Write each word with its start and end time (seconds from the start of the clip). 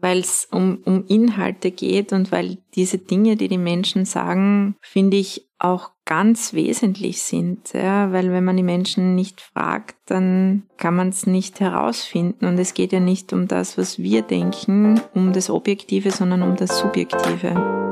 weil 0.00 0.18
es 0.18 0.48
um, 0.50 0.78
um 0.84 1.04
Inhalte 1.06 1.70
geht 1.70 2.12
und 2.12 2.32
weil 2.32 2.58
diese 2.74 2.98
Dinge, 2.98 3.36
die 3.36 3.48
die 3.48 3.58
Menschen 3.58 4.04
sagen, 4.04 4.76
finde 4.80 5.16
ich 5.16 5.48
auch 5.58 5.90
ganz 6.04 6.54
wesentlich 6.54 7.22
sind. 7.22 7.72
Ja, 7.72 8.12
weil 8.12 8.30
wenn 8.30 8.44
man 8.44 8.56
die 8.56 8.62
Menschen 8.62 9.14
nicht 9.14 9.40
fragt, 9.40 9.96
dann 10.06 10.62
kann 10.76 10.94
man 10.94 11.08
es 11.08 11.26
nicht 11.26 11.60
herausfinden. 11.60 12.46
Und 12.46 12.58
es 12.58 12.74
geht 12.74 12.92
ja 12.92 13.00
nicht 13.00 13.32
um 13.32 13.48
das, 13.48 13.76
was 13.76 13.98
wir 13.98 14.22
denken, 14.22 15.00
um 15.14 15.32
das 15.32 15.50
Objektive, 15.50 16.10
sondern 16.10 16.42
um 16.42 16.56
das 16.56 16.78
Subjektive. 16.78 17.87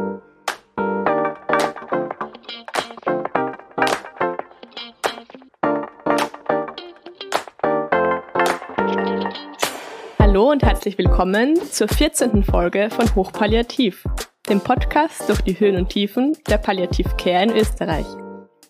Herzlich 10.86 11.04
willkommen 11.04 11.56
zur 11.56 11.88
14. 11.88 12.44
Folge 12.44 12.90
von 12.90 13.12
Hochpalliativ, 13.16 14.04
dem 14.48 14.60
Podcast 14.60 15.28
durch 15.28 15.40
die 15.40 15.58
Höhen 15.58 15.74
und 15.74 15.88
Tiefen 15.88 16.36
der 16.48 16.58
Palliativcare 16.58 17.42
in 17.42 17.50
Österreich. 17.50 18.06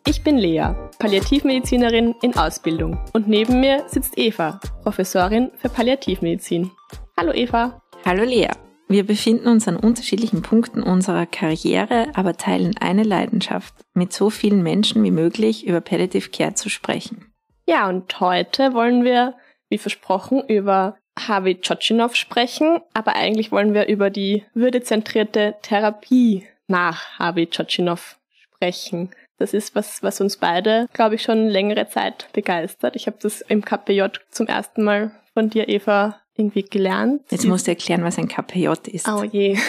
Ich 0.07 0.25
bin 0.25 0.39
Lea, 0.39 0.71
Palliativmedizinerin 0.99 2.15
in 2.23 2.35
Ausbildung 2.35 2.99
und 3.13 3.29
neben 3.29 3.61
mir 3.61 3.85
sitzt 3.89 4.17
Eva, 4.17 4.59
Professorin 4.83 5.51
für 5.57 5.69
Palliativmedizin. 5.69 6.71
Hallo 7.19 7.35
Eva. 7.35 7.83
Hallo 8.07 8.25
Lea. 8.25 8.49
Wir 8.89 9.05
befinden 9.05 9.49
uns 9.49 9.69
an 9.69 9.77
unterschiedlichen 9.77 10.41
Punkten 10.41 10.83
unserer 10.83 11.27
Karriere, 11.27 12.07
aber 12.15 12.39
teilen 12.39 12.79
eine 12.81 13.03
Leidenschaft, 13.03 13.75
mit 13.93 14.15
so 14.15 14.31
vielen 14.31 14.63
Menschen 14.63 15.05
wie 15.05 15.11
möglich 15.11 15.67
über 15.67 15.83
Palliative 15.83 16.31
Care 16.31 16.55
zu 16.55 16.71
sprechen. 16.71 17.31
Ja, 17.67 17.91
und 17.91 18.19
heute 18.21 18.73
wollen 18.73 19.05
wir, 19.05 19.35
wie 19.69 19.77
versprochen, 19.77 20.43
über 20.49 20.97
Harvey 21.19 21.61
Tschotschinow 21.61 22.15
sprechen, 22.15 22.81
aber 22.95 23.17
eigentlich 23.17 23.53
wollen 23.53 23.75
wir 23.75 23.89
über 23.89 24.11
die 24.11 24.45
würdezentrierte 24.55 25.57
Therapie 25.63 26.47
nach 26.67 27.19
Harvey 27.19 27.47
Tschotschinow 27.47 28.17
sprechen. 28.31 29.11
Das 29.39 29.53
ist 29.53 29.75
was, 29.75 30.03
was 30.03 30.21
uns 30.21 30.39
beide, 30.39 30.89
glaube 30.93 31.15
ich, 31.17 31.23
schon 31.23 31.49
längere 31.49 31.89
Zeit 31.89 32.29
begeistert. 32.33 32.97
Ich 32.97 33.07
habe 33.07 33.19
das 33.21 33.43
im 33.43 33.65
KPJ 33.65 34.05
zum 34.31 34.47
ersten 34.47 34.83
Mal 34.83 35.13
von 35.35 35.51
dir, 35.51 35.69
Eva, 35.69 36.21
irgendwie 36.37 36.63
gelernt. 36.63 37.23
Jetzt 37.31 37.47
musst 37.47 37.67
du 37.67 37.71
erklären, 37.71 38.05
was 38.05 38.19
ein 38.19 38.29
KPJ 38.29 38.69
ist. 38.91 39.09
Oh 39.09 39.23
je. 39.25 39.57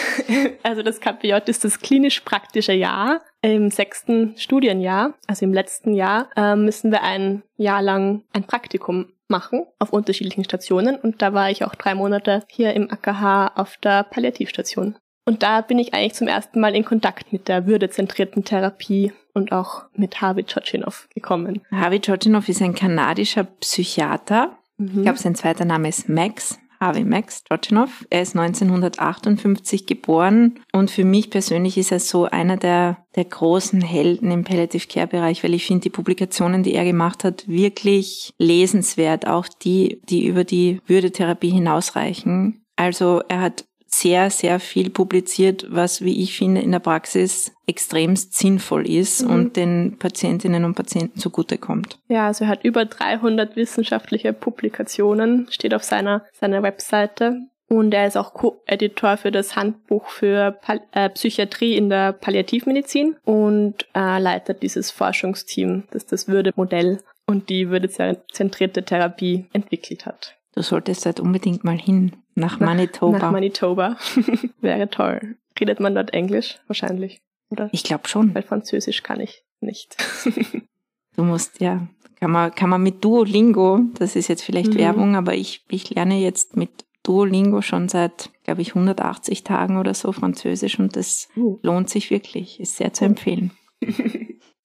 Also 0.62 0.82
das 0.82 1.00
KPJ 1.00 1.34
ist 1.46 1.64
das 1.64 1.80
klinisch-praktische 1.80 2.72
Jahr. 2.72 3.22
Im 3.40 3.70
sechsten 3.70 4.36
Studienjahr, 4.36 5.14
also 5.26 5.46
im 5.46 5.54
letzten 5.54 5.94
Jahr, 5.94 6.28
äh, 6.36 6.56
müssen 6.56 6.90
wir 6.90 7.02
ein 7.02 7.42
Jahr 7.56 7.80
lang 7.80 8.22
ein 8.32 8.44
Praktikum 8.44 9.06
machen 9.28 9.64
auf 9.78 9.92
unterschiedlichen 9.92 10.44
Stationen 10.44 10.96
und 10.96 11.22
da 11.22 11.32
war 11.32 11.50
ich 11.50 11.64
auch 11.64 11.74
drei 11.74 11.94
Monate 11.94 12.42
hier 12.48 12.74
im 12.74 12.90
AKH 12.90 13.52
auf 13.54 13.76
der 13.78 14.04
Palliativstation. 14.04 14.96
Und 15.24 15.42
da 15.42 15.60
bin 15.60 15.78
ich 15.78 15.92
eigentlich 15.92 16.14
zum 16.14 16.26
ersten 16.26 16.58
Mal 16.58 16.74
in 16.74 16.86
Kontakt 16.86 17.34
mit 17.34 17.48
der 17.48 17.66
würdezentrierten 17.66 18.44
Therapie 18.44 19.12
und 19.34 19.52
auch 19.52 19.84
mit 19.92 20.22
Harvey 20.22 20.44
Tschotschinow 20.44 21.06
gekommen. 21.14 21.60
Harvey 21.70 22.00
Tschotschinow 22.00 22.48
ist 22.48 22.62
ein 22.62 22.74
kanadischer 22.74 23.44
Psychiater. 23.44 24.56
Mhm. 24.78 24.90
Ich 24.96 25.02
glaube, 25.02 25.18
sein 25.18 25.34
zweiter 25.34 25.66
Name 25.66 25.88
ist 25.90 26.08
Max. 26.08 26.58
Harvey 26.80 27.04
Max 27.04 27.44
Tschotschinow. 27.44 28.06
Er 28.10 28.22
ist 28.22 28.36
1958 28.36 29.86
geboren 29.86 30.60
und 30.72 30.90
für 30.90 31.04
mich 31.04 31.30
persönlich 31.30 31.76
ist 31.78 31.92
er 31.92 32.00
so 32.00 32.24
einer 32.24 32.56
der, 32.56 32.98
der 33.16 33.24
großen 33.24 33.80
Helden 33.80 34.30
im 34.30 34.44
Palliative 34.44 34.86
Care 34.86 35.06
Bereich, 35.06 35.42
weil 35.42 35.54
ich 35.54 35.66
finde 35.66 35.82
die 35.82 35.90
Publikationen, 35.90 36.62
die 36.62 36.74
er 36.74 36.84
gemacht 36.84 37.24
hat, 37.24 37.48
wirklich 37.48 38.32
lesenswert, 38.38 39.26
auch 39.26 39.48
die, 39.48 40.00
die 40.08 40.26
über 40.26 40.44
die 40.44 40.80
Würdetherapie 40.86 41.50
hinausreichen. 41.50 42.64
Also 42.76 43.22
er 43.28 43.40
hat 43.40 43.64
sehr, 43.90 44.30
sehr 44.30 44.60
viel 44.60 44.90
publiziert, 44.90 45.66
was, 45.70 46.02
wie 46.02 46.22
ich 46.22 46.36
finde, 46.36 46.60
in 46.60 46.72
der 46.72 46.78
Praxis 46.78 47.52
extremst 47.66 48.34
sinnvoll 48.34 48.86
ist 48.86 49.24
mhm. 49.24 49.30
und 49.30 49.56
den 49.56 49.96
Patientinnen 49.98 50.64
und 50.64 50.74
Patienten 50.74 51.18
zugutekommt. 51.18 51.98
Ja, 52.08 52.26
also 52.26 52.44
er 52.44 52.50
hat 52.50 52.64
über 52.64 52.84
300 52.84 53.56
wissenschaftliche 53.56 54.32
Publikationen, 54.32 55.46
steht 55.50 55.74
auf 55.74 55.84
seiner, 55.84 56.24
seiner 56.32 56.62
Webseite. 56.62 57.48
Und 57.70 57.92
er 57.92 58.06
ist 58.06 58.16
auch 58.16 58.32
Co-Editor 58.32 59.18
für 59.18 59.30
das 59.30 59.54
Handbuch 59.54 60.08
für 60.08 60.52
Pal 60.52 60.80
äh, 60.92 61.10
Psychiatrie 61.10 61.76
in 61.76 61.90
der 61.90 62.12
Palliativmedizin 62.12 63.16
und 63.24 63.86
äh, 63.94 64.18
leitet 64.18 64.62
dieses 64.62 64.90
Forschungsteam, 64.90 65.84
das 65.90 66.06
das 66.06 66.28
Würde-Modell 66.28 67.00
und 67.26 67.50
die 67.50 67.68
würdezentrierte 67.68 68.84
Therapie 68.84 69.46
entwickelt 69.52 70.06
hat. 70.06 70.38
Du 70.54 70.62
solltest 70.62 71.04
halt 71.04 71.20
unbedingt 71.20 71.62
mal 71.62 71.78
hin 71.78 72.16
nach 72.38 72.60
Manitoba. 72.60 73.18
Nach 73.18 73.30
Manitoba. 73.32 73.96
Wäre 74.60 74.88
toll. 74.88 75.36
Redet 75.58 75.80
man 75.80 75.94
dort 75.94 76.12
Englisch? 76.12 76.58
Wahrscheinlich, 76.66 77.20
oder? 77.50 77.68
Ich 77.72 77.82
glaube 77.82 78.08
schon. 78.08 78.34
Weil 78.34 78.42
Französisch 78.42 79.02
kann 79.02 79.20
ich 79.20 79.44
nicht. 79.60 79.96
du 81.16 81.24
musst, 81.24 81.60
ja, 81.60 81.86
kann 82.16 82.30
man, 82.30 82.54
kann 82.54 82.70
man 82.70 82.82
mit 82.82 83.04
Duolingo, 83.04 83.80
das 83.94 84.16
ist 84.16 84.28
jetzt 84.28 84.42
vielleicht 84.42 84.74
mhm. 84.74 84.78
Werbung, 84.78 85.16
aber 85.16 85.34
ich, 85.34 85.64
ich 85.68 85.90
lerne 85.90 86.18
jetzt 86.18 86.56
mit 86.56 86.86
Duolingo 87.02 87.62
schon 87.62 87.88
seit, 87.88 88.30
glaube 88.44 88.62
ich, 88.62 88.70
180 88.70 89.44
Tagen 89.44 89.78
oder 89.78 89.94
so 89.94 90.12
Französisch 90.12 90.78
und 90.78 90.96
das 90.96 91.28
uh. 91.36 91.58
lohnt 91.62 91.88
sich 91.90 92.10
wirklich, 92.10 92.60
ist 92.60 92.76
sehr 92.76 92.92
zu 92.92 93.04
empfehlen. 93.04 93.52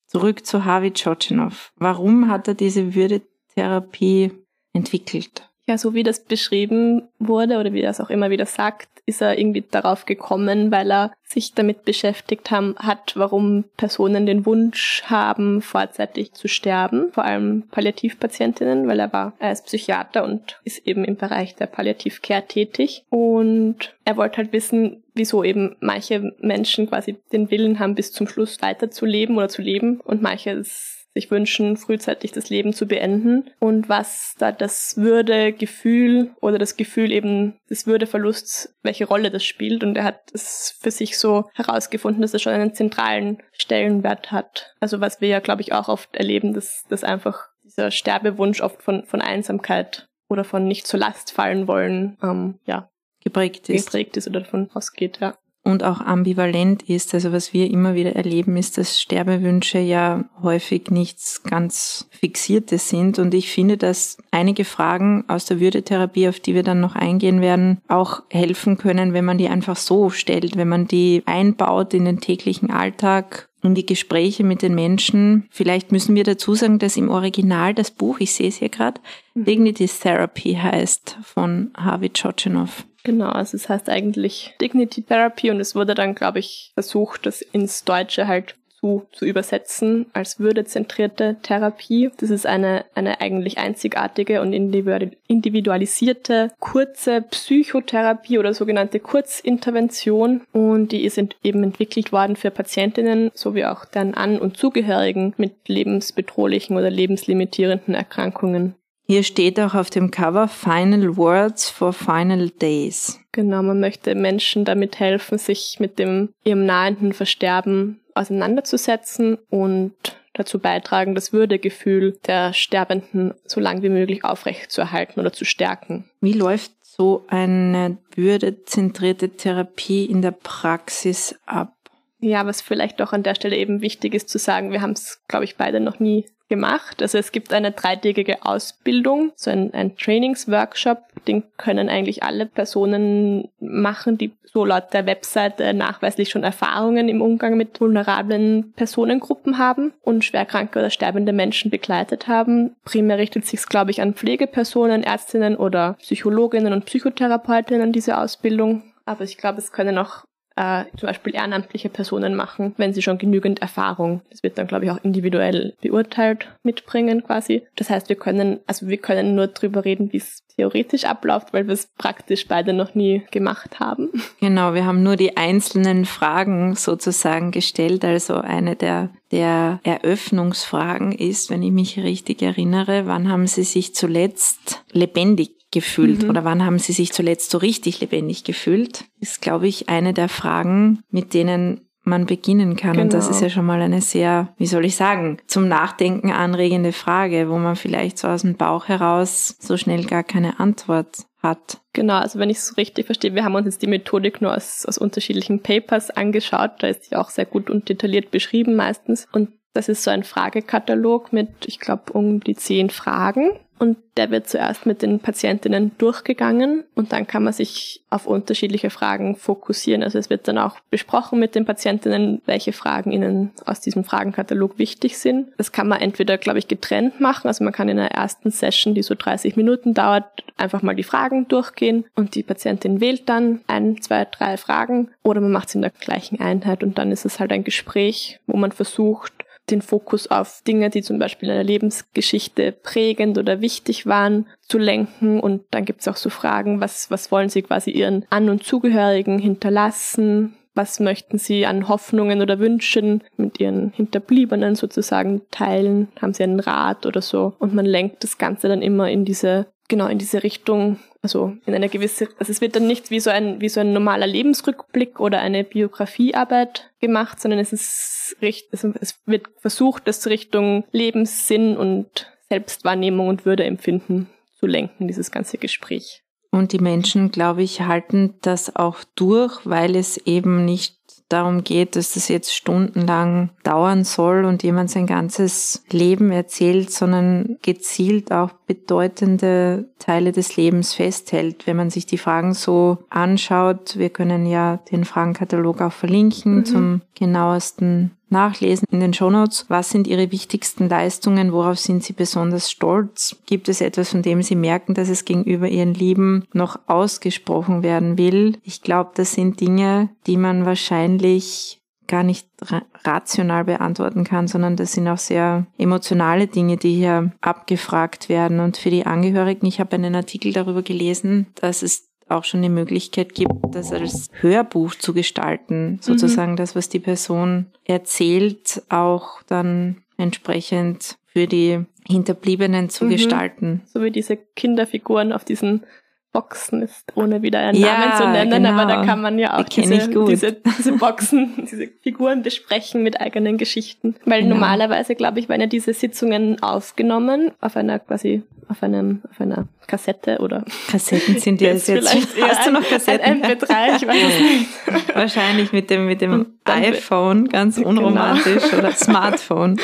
Zurück 0.06 0.44
zu 0.46 0.64
Harvey 0.64 0.92
Tschotschinow. 0.92 1.72
Warum 1.76 2.28
hat 2.28 2.46
er 2.46 2.54
diese 2.54 2.94
Würdetherapie 2.94 4.32
entwickelt? 4.72 5.50
Ja, 5.66 5.78
so 5.78 5.94
wie 5.94 6.02
das 6.02 6.20
beschrieben 6.20 7.08
wurde 7.18 7.58
oder 7.58 7.72
wie 7.72 7.80
er 7.80 7.90
es 7.90 8.00
auch 8.00 8.10
immer 8.10 8.30
wieder 8.30 8.46
sagt, 8.46 8.88
ist 9.06 9.20
er 9.20 9.38
irgendwie 9.38 9.64
darauf 9.70 10.06
gekommen, 10.06 10.70
weil 10.70 10.90
er 10.90 11.12
sich 11.24 11.52
damit 11.54 11.84
beschäftigt 11.84 12.50
haben, 12.50 12.74
hat, 12.78 13.14
warum 13.16 13.64
Personen 13.76 14.26
den 14.26 14.46
Wunsch 14.46 15.02
haben, 15.06 15.62
vorzeitig 15.62 16.32
zu 16.32 16.48
sterben, 16.48 17.12
vor 17.12 17.24
allem 17.24 17.64
Palliativpatientinnen, 17.70 18.86
weil 18.88 19.00
er 19.00 19.12
war, 19.12 19.34
er 19.38 19.52
ist 19.52 19.66
Psychiater 19.66 20.24
und 20.24 20.60
ist 20.64 20.86
eben 20.86 21.04
im 21.04 21.16
Bereich 21.16 21.54
der 21.54 21.66
Palliativcare 21.66 22.46
tätig. 22.46 23.04
Und 23.10 23.94
er 24.04 24.16
wollte 24.16 24.38
halt 24.38 24.52
wissen, 24.52 25.02
wieso 25.14 25.44
eben 25.44 25.76
manche 25.80 26.34
Menschen 26.40 26.88
quasi 26.88 27.16
den 27.32 27.50
Willen 27.50 27.78
haben, 27.78 27.94
bis 27.94 28.12
zum 28.12 28.28
Schluss 28.28 28.62
weiterzuleben 28.62 29.36
oder 29.36 29.48
zu 29.48 29.62
leben. 29.62 30.00
Und 30.00 30.22
manche 30.22 30.50
es 30.50 31.03
sich 31.14 31.30
wünschen, 31.30 31.76
frühzeitig 31.76 32.32
das 32.32 32.50
Leben 32.50 32.72
zu 32.72 32.86
beenden 32.86 33.50
und 33.60 33.88
was 33.88 34.34
da 34.38 34.50
das 34.52 34.96
Würdegefühl 34.96 36.34
oder 36.40 36.58
das 36.58 36.76
Gefühl 36.76 37.12
eben 37.12 37.58
des 37.70 37.86
Würdeverlusts, 37.86 38.74
welche 38.82 39.06
Rolle 39.06 39.30
das 39.30 39.44
spielt. 39.44 39.84
Und 39.84 39.96
er 39.96 40.04
hat 40.04 40.20
es 40.32 40.76
für 40.80 40.90
sich 40.90 41.18
so 41.18 41.48
herausgefunden, 41.54 42.20
dass 42.20 42.34
er 42.34 42.40
schon 42.40 42.52
einen 42.52 42.74
zentralen 42.74 43.38
Stellenwert 43.52 44.32
hat. 44.32 44.74
Also 44.80 45.00
was 45.00 45.20
wir 45.20 45.28
ja, 45.28 45.38
glaube 45.38 45.62
ich, 45.62 45.72
auch 45.72 45.88
oft 45.88 46.14
erleben, 46.16 46.52
dass, 46.52 46.84
dass 46.88 47.04
einfach 47.04 47.48
dieser 47.62 47.92
Sterbewunsch 47.92 48.60
oft 48.60 48.82
von, 48.82 49.04
von 49.06 49.22
Einsamkeit 49.22 50.08
oder 50.28 50.44
von 50.44 50.66
nicht 50.66 50.86
zur 50.86 51.00
Last 51.00 51.30
fallen 51.30 51.68
wollen, 51.68 52.18
ähm, 52.22 52.58
ja, 52.66 52.90
geprägt 53.22 53.68
ist. 53.68 53.86
Geprägt 53.86 54.16
ist 54.16 54.26
oder 54.26 54.40
davon 54.40 54.68
ausgeht, 54.74 55.18
ja 55.20 55.36
und 55.64 55.82
auch 55.82 56.00
ambivalent 56.00 56.82
ist. 56.82 57.14
Also 57.14 57.32
was 57.32 57.52
wir 57.52 57.70
immer 57.70 57.94
wieder 57.94 58.14
erleben, 58.14 58.56
ist, 58.56 58.76
dass 58.78 59.00
Sterbewünsche 59.00 59.78
ja 59.78 60.24
häufig 60.42 60.90
nichts 60.90 61.42
ganz 61.42 62.06
Fixiertes 62.10 62.90
sind. 62.90 63.18
Und 63.18 63.32
ich 63.34 63.50
finde, 63.50 63.78
dass 63.78 64.18
einige 64.30 64.64
Fragen 64.64 65.24
aus 65.26 65.46
der 65.46 65.60
Würdetherapie, 65.60 66.28
auf 66.28 66.38
die 66.38 66.54
wir 66.54 66.62
dann 66.62 66.80
noch 66.80 66.94
eingehen 66.94 67.40
werden, 67.40 67.80
auch 67.88 68.22
helfen 68.30 68.76
können, 68.76 69.14
wenn 69.14 69.24
man 69.24 69.38
die 69.38 69.48
einfach 69.48 69.76
so 69.76 70.10
stellt, 70.10 70.56
wenn 70.56 70.68
man 70.68 70.86
die 70.86 71.22
einbaut 71.24 71.94
in 71.94 72.04
den 72.04 72.20
täglichen 72.20 72.70
Alltag 72.70 73.48
in 73.62 73.74
die 73.74 73.86
Gespräche 73.86 74.44
mit 74.44 74.60
den 74.60 74.74
Menschen. 74.74 75.48
Vielleicht 75.50 75.90
müssen 75.90 76.14
wir 76.14 76.24
dazu 76.24 76.54
sagen, 76.54 76.78
dass 76.78 76.98
im 76.98 77.08
Original 77.08 77.72
das 77.72 77.90
Buch, 77.90 78.20
ich 78.20 78.34
sehe 78.34 78.48
es 78.48 78.56
hier 78.56 78.68
gerade, 78.68 79.00
mhm. 79.32 79.46
Dignity 79.46 79.86
Therapy 79.86 80.58
heißt 80.62 81.16
von 81.22 81.70
Harvey 81.74 82.10
Tschotschinow. 82.10 82.84
Genau, 83.04 83.28
also 83.28 83.56
es 83.56 83.68
heißt 83.68 83.90
eigentlich 83.90 84.54
Dignity 84.62 85.02
Therapy 85.02 85.50
und 85.50 85.60
es 85.60 85.74
wurde 85.74 85.94
dann, 85.94 86.14
glaube 86.14 86.38
ich, 86.38 86.70
versucht, 86.72 87.26
das 87.26 87.42
ins 87.42 87.84
Deutsche 87.84 88.26
halt 88.26 88.56
zu, 88.80 89.06
zu 89.12 89.26
übersetzen 89.26 90.06
als 90.14 90.40
würdezentrierte 90.40 91.36
Therapie. 91.42 92.10
Das 92.18 92.30
ist 92.30 92.46
eine, 92.46 92.86
eine 92.94 93.20
eigentlich 93.20 93.58
einzigartige 93.58 94.40
und 94.40 94.52
individualisierte 94.52 96.52
kurze 96.60 97.22
Psychotherapie 97.22 98.38
oder 98.38 98.54
sogenannte 98.54 99.00
Kurzintervention 99.00 100.42
und 100.52 100.92
die 100.92 101.04
ist 101.04 101.20
eben 101.42 101.62
entwickelt 101.62 102.10
worden 102.10 102.36
für 102.36 102.50
Patientinnen 102.50 103.30
sowie 103.34 103.66
auch 103.66 103.84
deren 103.84 104.14
An- 104.14 104.38
und 104.38 104.56
Zugehörigen 104.56 105.34
mit 105.36 105.68
lebensbedrohlichen 105.68 106.76
oder 106.76 106.90
lebenslimitierenden 106.90 107.94
Erkrankungen. 107.94 108.76
Hier 109.06 109.22
steht 109.22 109.60
auch 109.60 109.74
auf 109.74 109.90
dem 109.90 110.10
Cover 110.10 110.48
Final 110.48 111.16
Words 111.16 111.68
for 111.68 111.92
Final 111.92 112.48
Days. 112.48 113.20
Genau, 113.32 113.62
man 113.62 113.80
möchte 113.80 114.14
Menschen 114.14 114.64
damit 114.64 114.98
helfen, 114.98 115.36
sich 115.36 115.76
mit 115.78 115.98
dem 115.98 116.30
ihrem 116.42 116.64
nahenden 116.64 117.12
Versterben 117.12 118.00
auseinanderzusetzen 118.14 119.38
und 119.50 119.92
dazu 120.32 120.58
beitragen, 120.58 121.14
das 121.14 121.32
Würdegefühl 121.32 122.18
der 122.26 122.52
Sterbenden 122.52 123.34
so 123.46 123.60
lang 123.60 123.82
wie 123.82 123.88
möglich 123.88 124.24
aufrechtzuerhalten 124.24 125.20
oder 125.20 125.32
zu 125.32 125.44
stärken. 125.44 126.10
Wie 126.20 126.32
läuft 126.32 126.72
so 126.82 127.24
eine 127.28 127.98
würdezentrierte 128.14 129.30
Therapie 129.30 130.04
in 130.04 130.22
der 130.22 130.30
Praxis 130.32 131.36
ab? 131.44 131.74
Ja, 132.20 132.46
was 132.46 132.62
vielleicht 132.62 133.02
auch 133.02 133.12
an 133.12 133.22
der 133.22 133.34
Stelle 133.34 133.56
eben 133.56 133.80
wichtig 133.80 134.14
ist 134.14 134.28
zu 134.28 134.38
sagen, 134.38 134.70
wir 134.70 134.80
haben 134.80 134.92
es, 134.92 135.20
glaube 135.28 135.44
ich, 135.44 135.56
beide 135.56 135.80
noch 135.80 136.00
nie 136.00 136.26
gemacht. 136.54 137.02
Also 137.02 137.18
es 137.18 137.32
gibt 137.32 137.52
eine 137.52 137.72
dreitägige 137.72 138.44
Ausbildung, 138.44 139.32
so 139.34 139.50
ein, 139.50 139.74
ein 139.74 139.96
Trainingsworkshop, 139.96 140.98
den 141.26 141.42
können 141.56 141.88
eigentlich 141.88 142.22
alle 142.22 142.46
Personen 142.46 143.48
machen, 143.60 144.18
die 144.18 144.32
so 144.44 144.64
laut 144.64 144.92
der 144.92 145.04
Webseite 145.06 145.74
nachweislich 145.74 146.30
schon 146.30 146.44
Erfahrungen 146.44 147.08
im 147.08 147.22
Umgang 147.22 147.56
mit 147.56 147.80
vulnerablen 147.80 148.72
Personengruppen 148.76 149.58
haben 149.58 149.92
und 150.02 150.24
schwerkranke 150.24 150.78
oder 150.78 150.90
sterbende 150.90 151.32
Menschen 151.32 151.72
begleitet 151.72 152.28
haben. 152.28 152.76
Primär 152.84 153.18
richtet 153.18 153.46
sich 153.46 153.60
es, 153.60 153.68
glaube 153.68 153.90
ich, 153.90 154.00
an 154.00 154.14
Pflegepersonen, 154.14 155.02
Ärztinnen 155.02 155.56
oder 155.56 155.94
Psychologinnen 155.94 156.72
und 156.72 156.84
Psychotherapeutinnen 156.84 157.90
diese 157.90 158.16
Ausbildung. 158.16 158.84
Aber 159.04 159.24
ich 159.24 159.38
glaube, 159.38 159.58
es 159.58 159.72
können 159.72 159.98
auch 159.98 160.24
äh, 160.56 160.84
zum 160.96 161.08
Beispiel 161.08 161.34
ehrenamtliche 161.34 161.88
Personen 161.88 162.34
machen, 162.34 162.74
wenn 162.76 162.92
sie 162.92 163.02
schon 163.02 163.18
genügend 163.18 163.60
Erfahrung, 163.60 164.22
das 164.30 164.42
wird 164.42 164.58
dann 164.58 164.66
glaube 164.66 164.84
ich 164.84 164.90
auch 164.90 165.02
individuell 165.02 165.74
beurteilt, 165.80 166.48
mitbringen 166.62 167.24
quasi. 167.24 167.62
Das 167.76 167.90
heißt, 167.90 168.08
wir 168.08 168.16
können, 168.16 168.60
also 168.66 168.88
wir 168.88 168.98
können 168.98 169.34
nur 169.34 169.48
drüber 169.48 169.84
reden, 169.84 170.12
wie 170.12 170.18
es 170.18 170.44
theoretisch 170.56 171.04
abläuft, 171.04 171.52
weil 171.52 171.66
wir 171.66 171.74
es 171.74 171.88
praktisch 171.98 172.46
beide 172.46 172.72
noch 172.72 172.94
nie 172.94 173.22
gemacht 173.30 173.80
haben. 173.80 174.10
Genau, 174.40 174.74
wir 174.74 174.84
haben 174.84 175.02
nur 175.02 175.16
die 175.16 175.38
einzelnen 175.38 176.04
Fragen 176.04 176.74
sozusagen 176.74 177.50
gestellt. 177.50 178.04
Also 178.04 178.34
eine 178.34 178.76
der, 178.76 179.08
der 179.30 179.80
Eröffnungsfragen 179.82 181.12
ist, 181.12 181.48
wenn 181.48 181.62
ich 181.62 181.72
mich 181.72 181.98
richtig 181.98 182.42
erinnere, 182.42 183.06
wann 183.06 183.30
haben 183.30 183.46
Sie 183.46 183.62
sich 183.62 183.94
zuletzt 183.94 184.84
lebendig 184.92 185.63
gefühlt 185.74 186.22
mhm. 186.22 186.30
oder 186.30 186.44
wann 186.44 186.64
haben 186.64 186.78
Sie 186.78 186.92
sich 186.92 187.12
zuletzt 187.12 187.50
so 187.50 187.58
richtig 187.58 188.00
lebendig 188.00 188.44
gefühlt? 188.44 189.04
Ist, 189.20 189.42
glaube 189.42 189.68
ich, 189.68 189.90
eine 189.90 190.14
der 190.14 190.30
Fragen, 190.30 191.00
mit 191.10 191.34
denen 191.34 191.82
man 192.04 192.26
beginnen 192.26 192.76
kann. 192.76 192.92
Genau. 192.92 193.04
Und 193.04 193.12
das 193.14 193.28
ist 193.28 193.40
ja 193.40 193.50
schon 193.50 193.64
mal 193.64 193.80
eine 193.80 194.00
sehr, 194.00 194.54
wie 194.58 194.66
soll 194.66 194.84
ich 194.84 194.94
sagen, 194.94 195.38
zum 195.46 195.68
Nachdenken 195.68 196.30
anregende 196.30 196.92
Frage, 196.92 197.48
wo 197.48 197.58
man 197.58 197.76
vielleicht 197.76 198.18
so 198.18 198.28
aus 198.28 198.42
dem 198.42 198.56
Bauch 198.56 198.88
heraus 198.88 199.56
so 199.58 199.76
schnell 199.76 200.04
gar 200.04 200.22
keine 200.22 200.60
Antwort 200.60 201.24
hat. 201.42 201.80
Genau, 201.92 202.14
also 202.14 202.38
wenn 202.38 202.50
ich 202.50 202.58
es 202.58 202.76
richtig 202.76 203.06
verstehe, 203.06 203.34
wir 203.34 203.44
haben 203.44 203.54
uns 203.54 203.66
jetzt 203.66 203.82
die 203.82 203.86
Methodik 203.86 204.40
nur 204.40 204.54
aus, 204.54 204.84
aus 204.86 204.98
unterschiedlichen 204.98 205.60
Papers 205.60 206.10
angeschaut. 206.10 206.72
Da 206.80 206.88
ist 206.88 207.04
sie 207.04 207.16
auch 207.16 207.30
sehr 207.30 207.46
gut 207.46 207.70
und 207.70 207.88
detailliert 207.88 208.30
beschrieben 208.30 208.76
meistens. 208.76 209.26
Und 209.32 209.50
das 209.74 209.88
ist 209.88 210.04
so 210.04 210.10
ein 210.10 210.22
Fragekatalog 210.22 211.32
mit, 211.32 211.48
ich 211.66 211.80
glaube, 211.80 212.12
um 212.12 212.40
die 212.40 212.54
zehn 212.54 212.90
Fragen. 212.90 213.50
Und 213.76 213.98
der 214.16 214.30
wird 214.30 214.48
zuerst 214.48 214.86
mit 214.86 215.02
den 215.02 215.18
Patientinnen 215.18 215.90
durchgegangen 215.98 216.84
und 216.94 217.12
dann 217.12 217.26
kann 217.26 217.42
man 217.42 217.52
sich 217.52 218.02
auf 218.08 218.24
unterschiedliche 218.24 218.88
Fragen 218.88 219.34
fokussieren. 219.34 220.04
Also 220.04 220.16
es 220.16 220.30
wird 220.30 220.46
dann 220.46 220.58
auch 220.58 220.78
besprochen 220.90 221.40
mit 221.40 221.56
den 221.56 221.64
Patientinnen, 221.64 222.40
welche 222.46 222.72
Fragen 222.72 223.10
ihnen 223.10 223.50
aus 223.66 223.80
diesem 223.80 224.04
Fragenkatalog 224.04 224.78
wichtig 224.78 225.18
sind. 225.18 225.48
Das 225.56 225.72
kann 225.72 225.88
man 225.88 226.00
entweder, 226.00 226.38
glaube 226.38 226.60
ich, 226.60 226.68
getrennt 226.68 227.20
machen. 227.20 227.48
Also 227.48 227.64
man 227.64 227.72
kann 227.72 227.88
in 227.88 227.96
der 227.96 228.12
ersten 228.12 228.52
Session, 228.52 228.94
die 228.94 229.02
so 229.02 229.16
30 229.16 229.56
Minuten 229.56 229.92
dauert, 229.92 230.44
einfach 230.56 230.82
mal 230.82 230.94
die 230.94 231.02
Fragen 231.02 231.48
durchgehen 231.48 232.04
und 232.14 232.36
die 232.36 232.44
Patientin 232.44 233.00
wählt 233.00 233.28
dann 233.28 233.62
ein, 233.66 234.00
zwei, 234.00 234.24
drei 234.24 234.56
Fragen 234.56 235.08
oder 235.24 235.40
man 235.40 235.50
macht 235.50 235.68
es 235.68 235.74
in 235.74 235.82
der 235.82 235.90
gleichen 235.90 236.40
Einheit 236.40 236.84
und 236.84 236.96
dann 236.96 237.10
ist 237.10 237.24
es 237.24 237.40
halt 237.40 237.50
ein 237.50 237.64
Gespräch, 237.64 238.38
wo 238.46 238.56
man 238.56 238.70
versucht, 238.70 239.43
den 239.70 239.82
Fokus 239.82 240.30
auf 240.30 240.62
Dinge, 240.66 240.90
die 240.90 241.02
zum 241.02 241.18
Beispiel 241.18 241.48
in 241.48 241.54
der 241.54 241.64
Lebensgeschichte 241.64 242.72
prägend 242.72 243.38
oder 243.38 243.60
wichtig 243.60 244.06
waren, 244.06 244.46
zu 244.62 244.78
lenken. 244.78 245.40
Und 245.40 245.62
dann 245.70 245.84
gibt 245.84 246.00
es 246.00 246.08
auch 246.08 246.16
so 246.16 246.30
Fragen, 246.30 246.80
was, 246.80 247.10
was 247.10 247.30
wollen 247.30 247.48
Sie 247.48 247.62
quasi 247.62 247.90
Ihren 247.90 248.26
An- 248.30 248.50
und 248.50 248.64
Zugehörigen 248.64 249.38
hinterlassen? 249.38 250.54
Was 250.74 250.98
möchten 250.98 251.38
Sie 251.38 251.66
an 251.66 251.88
Hoffnungen 251.88 252.42
oder 252.42 252.58
Wünschen 252.58 253.22
mit 253.36 253.60
Ihren 253.60 253.92
Hinterbliebenen 253.92 254.74
sozusagen 254.74 255.42
teilen? 255.50 256.08
Haben 256.20 256.34
Sie 256.34 256.42
einen 256.42 256.60
Rat 256.60 257.06
oder 257.06 257.22
so? 257.22 257.54
Und 257.58 257.74
man 257.74 257.86
lenkt 257.86 258.24
das 258.24 258.38
Ganze 258.38 258.68
dann 258.68 258.82
immer 258.82 259.08
in 259.08 259.24
diese 259.24 259.66
genau 259.88 260.06
in 260.06 260.18
diese 260.18 260.42
Richtung, 260.42 260.98
also 261.24 261.56
in 261.64 261.74
eine 261.74 261.88
gewisse, 261.88 262.28
also 262.38 262.52
es 262.52 262.60
wird 262.60 262.76
dann 262.76 262.86
nicht 262.86 263.10
wie 263.10 263.18
so 263.18 263.30
ein, 263.30 263.60
wie 263.60 263.70
so 263.70 263.80
ein 263.80 263.94
normaler 263.94 264.26
Lebensrückblick 264.26 265.18
oder 265.18 265.40
eine 265.40 265.64
Biografiearbeit 265.64 266.90
gemacht, 267.00 267.40
sondern 267.40 267.58
es 267.58 267.72
ist 267.72 268.36
recht, 268.42 268.68
also 268.72 268.92
es 269.00 269.18
wird 269.24 269.46
versucht, 269.58 270.06
das 270.06 270.26
Richtung 270.26 270.84
Lebenssinn 270.92 271.76
und 271.78 272.30
Selbstwahrnehmung 272.50 273.28
und 273.28 273.46
Würdeempfinden 273.46 274.28
zu 274.58 274.66
lenken, 274.66 275.08
dieses 275.08 275.30
ganze 275.30 275.56
Gespräch. 275.56 276.22
Und 276.50 276.72
die 276.72 276.78
Menschen, 276.78 277.30
glaube 277.30 277.62
ich, 277.62 277.80
halten 277.80 278.34
das 278.42 278.76
auch 278.76 278.98
durch, 279.16 279.58
weil 279.64 279.96
es 279.96 280.18
eben 280.18 280.64
nicht 280.64 280.96
darum 281.34 281.64
geht, 281.64 281.96
dass 281.96 282.14
das 282.14 282.28
jetzt 282.28 282.54
stundenlang 282.54 283.50
dauern 283.62 284.04
soll 284.04 284.44
und 284.44 284.62
jemand 284.62 284.90
sein 284.90 285.06
ganzes 285.06 285.84
Leben 285.90 286.30
erzählt, 286.30 286.90
sondern 286.90 287.58
gezielt 287.62 288.32
auch 288.32 288.50
bedeutende 288.66 289.88
Teile 289.98 290.32
des 290.32 290.56
Lebens 290.56 290.94
festhält. 290.94 291.66
Wenn 291.66 291.76
man 291.76 291.90
sich 291.90 292.06
die 292.06 292.18
Fragen 292.18 292.54
so 292.54 292.98
anschaut, 293.10 293.98
wir 293.98 294.10
können 294.10 294.46
ja 294.46 294.78
den 294.90 295.04
Fragenkatalog 295.04 295.80
auch 295.82 295.92
verlinken 295.92 296.56
mhm. 296.56 296.64
zum 296.64 297.00
genauesten 297.14 298.12
nachlesen 298.28 298.86
in 298.90 299.00
den 299.00 299.14
Shownotes. 299.14 299.66
Was 299.68 299.90
sind 299.90 300.06
Ihre 300.06 300.30
wichtigsten 300.32 300.88
Leistungen? 300.88 301.52
Worauf 301.52 301.78
sind 301.78 302.02
Sie 302.02 302.12
besonders 302.12 302.70
stolz? 302.70 303.36
Gibt 303.46 303.68
es 303.68 303.80
etwas, 303.80 304.10
von 304.10 304.22
dem 304.22 304.42
Sie 304.42 304.56
merken, 304.56 304.94
dass 304.94 305.08
es 305.08 305.24
gegenüber 305.24 305.68
Ihren 305.68 305.94
Lieben 305.94 306.46
noch 306.52 306.78
ausgesprochen 306.86 307.82
werden 307.82 308.18
will? 308.18 308.58
Ich 308.62 308.82
glaube, 308.82 309.12
das 309.14 309.32
sind 309.32 309.60
Dinge, 309.60 310.10
die 310.26 310.36
man 310.36 310.66
wahrscheinlich 310.66 311.80
gar 312.06 312.22
nicht 312.22 312.48
ra 312.60 312.82
rational 313.04 313.64
beantworten 313.64 314.24
kann, 314.24 314.48
sondern 314.48 314.76
das 314.76 314.92
sind 314.92 315.08
auch 315.08 315.18
sehr 315.18 315.66
emotionale 315.78 316.46
Dinge, 316.46 316.76
die 316.76 316.94
hier 316.94 317.32
abgefragt 317.40 318.28
werden. 318.28 318.60
Und 318.60 318.76
für 318.76 318.90
die 318.90 319.06
Angehörigen, 319.06 319.66
ich 319.66 319.80
habe 319.80 319.96
einen 319.96 320.14
Artikel 320.14 320.52
darüber 320.52 320.82
gelesen, 320.82 321.46
dass 321.56 321.82
es 321.82 322.08
auch 322.28 322.44
schon 322.44 322.62
die 322.62 322.68
Möglichkeit 322.68 323.34
gibt, 323.34 323.52
das 323.72 323.92
als 323.92 324.28
Hörbuch 324.40 324.94
zu 324.94 325.12
gestalten, 325.12 325.98
sozusagen 326.00 326.52
mhm. 326.52 326.56
das, 326.56 326.74
was 326.74 326.88
die 326.88 327.00
Person 327.00 327.66
erzählt, 327.84 328.82
auch 328.88 329.42
dann 329.42 330.02
entsprechend 330.16 331.18
für 331.26 331.46
die 331.46 331.84
Hinterbliebenen 332.06 332.90
zu 332.90 333.06
mhm. 333.06 333.10
gestalten. 333.10 333.82
So 333.86 334.02
wie 334.02 334.10
diese 334.10 334.36
Kinderfiguren 334.36 335.32
auf 335.32 335.44
diesen 335.44 335.84
Boxen 336.34 336.82
ist, 336.82 337.12
ohne 337.14 337.42
wieder 337.42 337.60
einen 337.60 337.78
ja, 337.78 337.96
Namen 337.96 338.16
zu 338.16 338.28
nennen, 338.28 338.64
genau. 338.64 338.80
aber 338.80 338.86
da 338.86 339.04
kann 339.04 339.22
man 339.22 339.38
ja 339.38 339.56
auch 339.56 339.62
diese, 339.62 340.08
diese, 340.08 340.56
diese, 340.78 340.92
Boxen, 340.94 341.52
diese 341.70 341.86
Figuren 342.02 342.42
besprechen 342.42 343.04
mit 343.04 343.20
eigenen 343.20 343.56
Geschichten. 343.56 344.16
Weil 344.24 344.42
genau. 344.42 344.56
normalerweise, 344.56 345.14
glaube 345.14 345.38
ich, 345.38 345.48
werden 345.48 345.60
ja 345.60 345.66
diese 345.68 345.94
Sitzungen 345.94 346.60
aufgenommen 346.60 347.52
auf 347.60 347.76
einer 347.76 348.00
quasi 348.00 348.42
auf 348.68 348.82
einem 348.82 349.22
auf 349.30 349.40
einer 349.40 349.68
Kassette 349.86 350.38
oder 350.38 350.64
Kassetten 350.90 351.38
sind 351.38 351.60
ja 351.60 351.68
jetzt, 351.68 351.86
jetzt 351.86 352.08
vielleicht 352.08 352.42
hast 352.42 352.66
du 352.66 352.72
noch 352.72 352.82
Kassetten 352.82 353.42
ein 353.42 353.42
MP3 353.42 353.96
ich 353.96 354.08
weiß 354.08 354.22
es 354.22 354.40
nicht 354.40 355.14
wahrscheinlich 355.14 355.72
mit 355.72 355.90
dem 355.90 356.06
mit 356.06 356.22
dem 356.22 356.58
iPhone 356.64 357.48
ganz 357.48 357.76
genau. 357.76 357.90
unromantisch 357.90 358.70
genau. 358.70 358.78
oder 358.78 358.92
Smartphone 358.92 359.78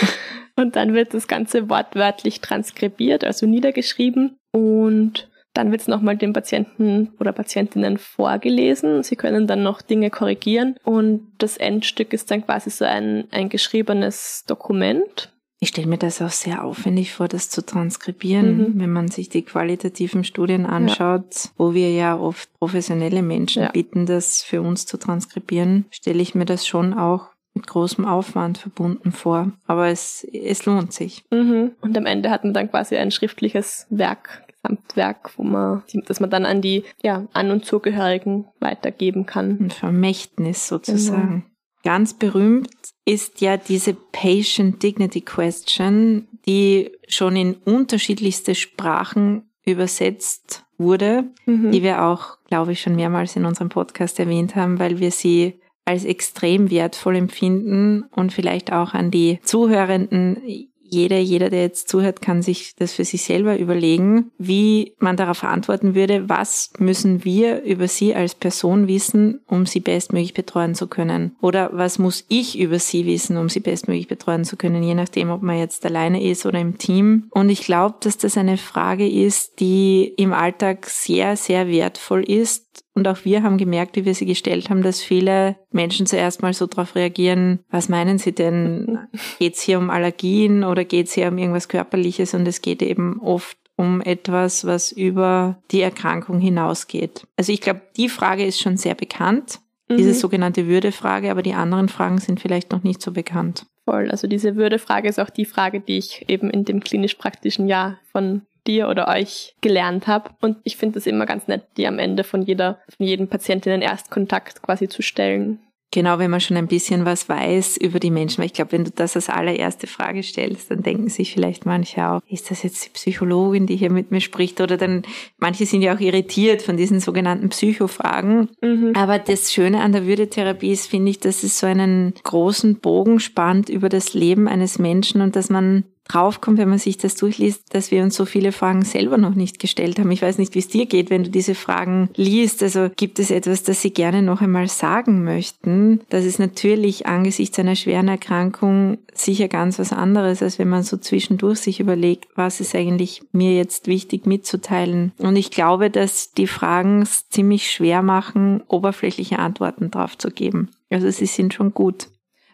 und 0.56 0.76
dann 0.76 0.94
wird 0.94 1.12
das 1.12 1.28
ganze 1.28 1.68
wortwörtlich 1.68 2.40
transkribiert 2.40 3.22
also 3.22 3.46
niedergeschrieben 3.46 4.38
und 4.52 5.29
dann 5.60 5.72
wird 5.72 5.82
es 5.82 5.88
nochmal 5.88 6.16
den 6.16 6.32
Patienten 6.32 7.10
oder 7.20 7.32
Patientinnen 7.32 7.98
vorgelesen. 7.98 9.02
Sie 9.02 9.14
können 9.14 9.46
dann 9.46 9.62
noch 9.62 9.82
Dinge 9.82 10.08
korrigieren 10.08 10.76
und 10.84 11.30
das 11.36 11.58
Endstück 11.58 12.14
ist 12.14 12.30
dann 12.30 12.46
quasi 12.46 12.70
so 12.70 12.86
ein, 12.86 13.24
ein 13.30 13.50
geschriebenes 13.50 14.44
Dokument. 14.46 15.30
Ich 15.62 15.68
stelle 15.68 15.86
mir 15.86 15.98
das 15.98 16.22
auch 16.22 16.30
sehr 16.30 16.64
aufwendig 16.64 17.12
vor, 17.12 17.28
das 17.28 17.50
zu 17.50 17.60
transkribieren, 17.60 18.56
mhm. 18.56 18.80
wenn 18.80 18.90
man 18.90 19.08
sich 19.08 19.28
die 19.28 19.42
qualitativen 19.42 20.24
Studien 20.24 20.64
anschaut, 20.64 21.34
ja. 21.34 21.50
wo 21.58 21.74
wir 21.74 21.92
ja 21.92 22.18
oft 22.18 22.50
professionelle 22.58 23.20
Menschen 23.20 23.64
ja. 23.64 23.70
bitten, 23.70 24.06
das 24.06 24.42
für 24.42 24.62
uns 24.62 24.86
zu 24.86 24.96
transkribieren, 24.96 25.84
stelle 25.90 26.22
ich 26.22 26.34
mir 26.34 26.46
das 26.46 26.66
schon 26.66 26.94
auch 26.94 27.26
mit 27.52 27.66
großem 27.66 28.06
Aufwand 28.06 28.56
verbunden 28.56 29.12
vor. 29.12 29.52
Aber 29.66 29.88
es, 29.88 30.26
es 30.32 30.64
lohnt 30.64 30.94
sich. 30.94 31.24
Mhm. 31.30 31.72
Und 31.82 31.98
am 31.98 32.06
Ende 32.06 32.30
hat 32.30 32.44
man 32.44 32.54
dann 32.54 32.70
quasi 32.70 32.96
ein 32.96 33.10
schriftliches 33.10 33.86
Werk 33.90 34.44
Gesamtwerk, 34.62 35.32
wo 35.36 35.42
man, 35.42 35.82
dass 36.06 36.20
man 36.20 36.30
dann 36.30 36.44
an 36.44 36.60
die 36.60 36.84
ja, 37.02 37.26
An- 37.32 37.50
und 37.50 37.64
Zugehörigen 37.64 38.46
weitergeben 38.60 39.26
kann. 39.26 39.58
Ein 39.60 39.70
Vermächtnis 39.70 40.68
sozusagen. 40.68 41.28
Genau. 41.28 41.44
Ganz 41.82 42.14
berühmt 42.14 42.70
ist 43.06 43.40
ja 43.40 43.56
diese 43.56 43.94
Patient 43.94 44.82
Dignity 44.82 45.22
Question, 45.22 46.28
die 46.46 46.90
schon 47.08 47.36
in 47.36 47.54
unterschiedlichste 47.54 48.54
Sprachen 48.54 49.50
übersetzt 49.64 50.64
wurde, 50.76 51.24
mhm. 51.46 51.70
die 51.70 51.82
wir 51.82 52.04
auch, 52.04 52.38
glaube 52.48 52.72
ich, 52.72 52.82
schon 52.82 52.96
mehrmals 52.96 53.36
in 53.36 53.46
unserem 53.46 53.70
Podcast 53.70 54.18
erwähnt 54.18 54.56
haben, 54.56 54.78
weil 54.78 54.98
wir 54.98 55.10
sie 55.10 55.60
als 55.86 56.04
extrem 56.04 56.70
wertvoll 56.70 57.16
empfinden 57.16 58.04
und 58.10 58.32
vielleicht 58.32 58.72
auch 58.72 58.92
an 58.94 59.10
die 59.10 59.40
Zuhörenden 59.42 60.69
jeder, 60.90 61.18
jeder, 61.18 61.50
der 61.50 61.62
jetzt 61.62 61.88
zuhört, 61.88 62.20
kann 62.20 62.42
sich 62.42 62.74
das 62.76 62.92
für 62.92 63.04
sich 63.04 63.22
selber 63.22 63.58
überlegen, 63.58 64.30
wie 64.38 64.94
man 64.98 65.16
darauf 65.16 65.44
antworten 65.44 65.94
würde, 65.94 66.28
was 66.28 66.70
müssen 66.78 67.24
wir 67.24 67.62
über 67.62 67.88
sie 67.88 68.14
als 68.14 68.34
Person 68.34 68.88
wissen, 68.88 69.40
um 69.46 69.66
sie 69.66 69.80
bestmöglich 69.80 70.34
betreuen 70.34 70.74
zu 70.74 70.86
können? 70.86 71.36
Oder 71.40 71.70
was 71.72 71.98
muss 71.98 72.24
ich 72.28 72.58
über 72.58 72.78
sie 72.78 73.06
wissen, 73.06 73.36
um 73.36 73.48
sie 73.48 73.60
bestmöglich 73.60 74.08
betreuen 74.08 74.44
zu 74.44 74.56
können, 74.56 74.82
je 74.82 74.94
nachdem, 74.94 75.30
ob 75.30 75.42
man 75.42 75.58
jetzt 75.58 75.86
alleine 75.86 76.22
ist 76.22 76.44
oder 76.46 76.60
im 76.60 76.78
Team. 76.78 77.28
Und 77.30 77.48
ich 77.48 77.62
glaube, 77.62 77.96
dass 78.00 78.18
das 78.18 78.36
eine 78.36 78.56
Frage 78.56 79.08
ist, 79.08 79.60
die 79.60 80.12
im 80.16 80.32
Alltag 80.32 80.86
sehr, 80.86 81.36
sehr 81.36 81.68
wertvoll 81.68 82.22
ist 82.22 82.84
und 83.00 83.08
auch 83.08 83.24
wir 83.24 83.42
haben 83.42 83.56
gemerkt, 83.56 83.96
wie 83.96 84.04
wir 84.04 84.14
sie 84.14 84.26
gestellt 84.26 84.68
haben, 84.68 84.82
dass 84.82 85.00
viele 85.00 85.56
Menschen 85.72 86.04
zuerst 86.04 86.42
mal 86.42 86.52
so 86.52 86.66
darauf 86.66 86.94
reagieren, 86.94 87.60
was 87.70 87.88
meinen 87.88 88.18
sie 88.18 88.32
denn? 88.32 88.98
Geht 89.38 89.54
es 89.54 89.62
hier 89.62 89.78
um 89.78 89.88
Allergien 89.88 90.64
oder 90.64 90.84
geht 90.84 91.06
es 91.06 91.14
hier 91.14 91.28
um 91.28 91.38
irgendwas 91.38 91.70
Körperliches? 91.70 92.34
Und 92.34 92.46
es 92.46 92.60
geht 92.60 92.82
eben 92.82 93.18
oft 93.22 93.56
um 93.76 94.02
etwas, 94.02 94.66
was 94.66 94.92
über 94.92 95.62
die 95.70 95.80
Erkrankung 95.80 96.40
hinausgeht. 96.40 97.26
Also 97.38 97.52
ich 97.52 97.62
glaube, 97.62 97.80
die 97.96 98.10
Frage 98.10 98.44
ist 98.44 98.60
schon 98.60 98.76
sehr 98.76 98.94
bekannt, 98.94 99.60
mhm. 99.88 99.96
diese 99.96 100.12
sogenannte 100.12 100.66
Würdefrage, 100.66 101.30
aber 101.30 101.40
die 101.40 101.54
anderen 101.54 101.88
Fragen 101.88 102.18
sind 102.18 102.38
vielleicht 102.38 102.70
noch 102.70 102.82
nicht 102.82 103.00
so 103.00 103.12
bekannt. 103.12 103.64
Voll. 103.86 104.10
Also 104.10 104.26
diese 104.26 104.56
Würdefrage 104.56 105.08
ist 105.08 105.18
auch 105.18 105.30
die 105.30 105.46
Frage, 105.46 105.80
die 105.80 105.96
ich 105.96 106.26
eben 106.28 106.50
in 106.50 106.66
dem 106.66 106.80
klinisch-praktischen 106.80 107.66
Jahr 107.66 107.98
von 108.12 108.42
dir 108.70 108.88
oder 108.88 109.08
euch 109.08 109.54
gelernt 109.60 110.06
habe. 110.06 110.30
Und 110.40 110.58
ich 110.64 110.76
finde 110.76 110.98
es 110.98 111.06
immer 111.06 111.26
ganz 111.26 111.48
nett, 111.48 111.64
die 111.76 111.86
am 111.86 111.98
Ende 111.98 112.24
von 112.24 112.42
jeder, 112.42 112.78
von 112.96 113.06
jedem 113.06 113.28
Patienten 113.28 113.70
in 113.70 113.82
Erstkontakt 113.82 114.62
quasi 114.62 114.88
zu 114.88 115.02
stellen. 115.02 115.58
Genau, 115.92 116.20
wenn 116.20 116.30
man 116.30 116.40
schon 116.40 116.56
ein 116.56 116.68
bisschen 116.68 117.04
was 117.04 117.28
weiß 117.28 117.76
über 117.76 117.98
die 117.98 118.12
Menschen. 118.12 118.38
Weil 118.38 118.46
ich 118.46 118.52
glaube, 118.52 118.72
wenn 118.72 118.84
du 118.84 118.92
das 118.92 119.16
als 119.16 119.28
allererste 119.28 119.88
Frage 119.88 120.22
stellst, 120.22 120.70
dann 120.70 120.84
denken 120.84 121.08
sich 121.08 121.32
vielleicht 121.32 121.66
manche 121.66 122.06
auch, 122.06 122.20
ist 122.28 122.52
das 122.52 122.62
jetzt 122.62 122.84
die 122.84 122.90
Psychologin, 122.90 123.66
die 123.66 123.74
hier 123.74 123.90
mit 123.90 124.12
mir 124.12 124.20
spricht? 124.20 124.60
Oder 124.60 124.76
dann, 124.76 125.02
manche 125.38 125.66
sind 125.66 125.82
ja 125.82 125.96
auch 125.96 126.00
irritiert 126.00 126.62
von 126.62 126.76
diesen 126.76 127.00
sogenannten 127.00 127.48
Psychofragen. 127.48 128.50
Mhm. 128.62 128.92
Aber 128.94 129.18
das 129.18 129.52
Schöne 129.52 129.80
an 129.80 129.90
der 129.90 130.06
Würdetherapie 130.06 130.70
ist, 130.70 130.86
finde 130.86 131.10
ich, 131.10 131.18
dass 131.18 131.42
es 131.42 131.58
so 131.58 131.66
einen 131.66 132.14
großen 132.22 132.76
Bogen 132.76 133.18
spannt 133.18 133.68
über 133.68 133.88
das 133.88 134.14
Leben 134.14 134.46
eines 134.46 134.78
Menschen 134.78 135.20
und 135.22 135.34
dass 135.34 135.50
man 135.50 135.84
draufkommt, 136.12 136.58
wenn 136.58 136.68
man 136.68 136.78
sich 136.78 136.98
das 136.98 137.14
durchliest, 137.14 137.74
dass 137.74 137.90
wir 137.90 138.02
uns 138.02 138.16
so 138.16 138.24
viele 138.24 138.52
Fragen 138.52 138.82
selber 138.82 139.18
noch 139.18 139.34
nicht 139.34 139.58
gestellt 139.58 139.98
haben. 139.98 140.10
Ich 140.10 140.22
weiß 140.22 140.38
nicht, 140.38 140.54
wie 140.54 140.60
es 140.60 140.68
dir 140.68 140.86
geht, 140.86 141.10
wenn 141.10 141.24
du 141.24 141.30
diese 141.30 141.54
Fragen 141.54 142.10
liest. 142.16 142.62
Also 142.62 142.88
gibt 142.96 143.18
es 143.18 143.30
etwas, 143.30 143.62
das 143.62 143.82
Sie 143.82 143.92
gerne 143.92 144.22
noch 144.22 144.40
einmal 144.40 144.68
sagen 144.68 145.24
möchten? 145.24 146.00
Das 146.08 146.24
ist 146.24 146.38
natürlich 146.38 147.06
angesichts 147.06 147.58
einer 147.58 147.76
schweren 147.76 148.08
Erkrankung 148.08 148.98
sicher 149.14 149.48
ganz 149.48 149.78
was 149.78 149.92
anderes, 149.92 150.42
als 150.42 150.58
wenn 150.58 150.68
man 150.68 150.82
so 150.82 150.96
zwischendurch 150.96 151.58
sich 151.58 151.80
überlegt, 151.80 152.28
was 152.34 152.60
ist 152.60 152.74
eigentlich 152.74 153.22
mir 153.32 153.54
jetzt 153.54 153.86
wichtig 153.86 154.26
mitzuteilen. 154.26 155.12
Und 155.18 155.36
ich 155.36 155.50
glaube, 155.50 155.90
dass 155.90 156.32
die 156.32 156.46
Fragen 156.46 157.02
es 157.02 157.28
ziemlich 157.28 157.70
schwer 157.70 158.02
machen, 158.02 158.62
oberflächliche 158.68 159.38
Antworten 159.38 159.90
drauf 159.90 160.16
zu 160.16 160.30
geben. 160.30 160.70
Also 160.90 161.10
sie 161.10 161.26
sind 161.26 161.54
schon 161.54 161.72
gut. 161.72 162.08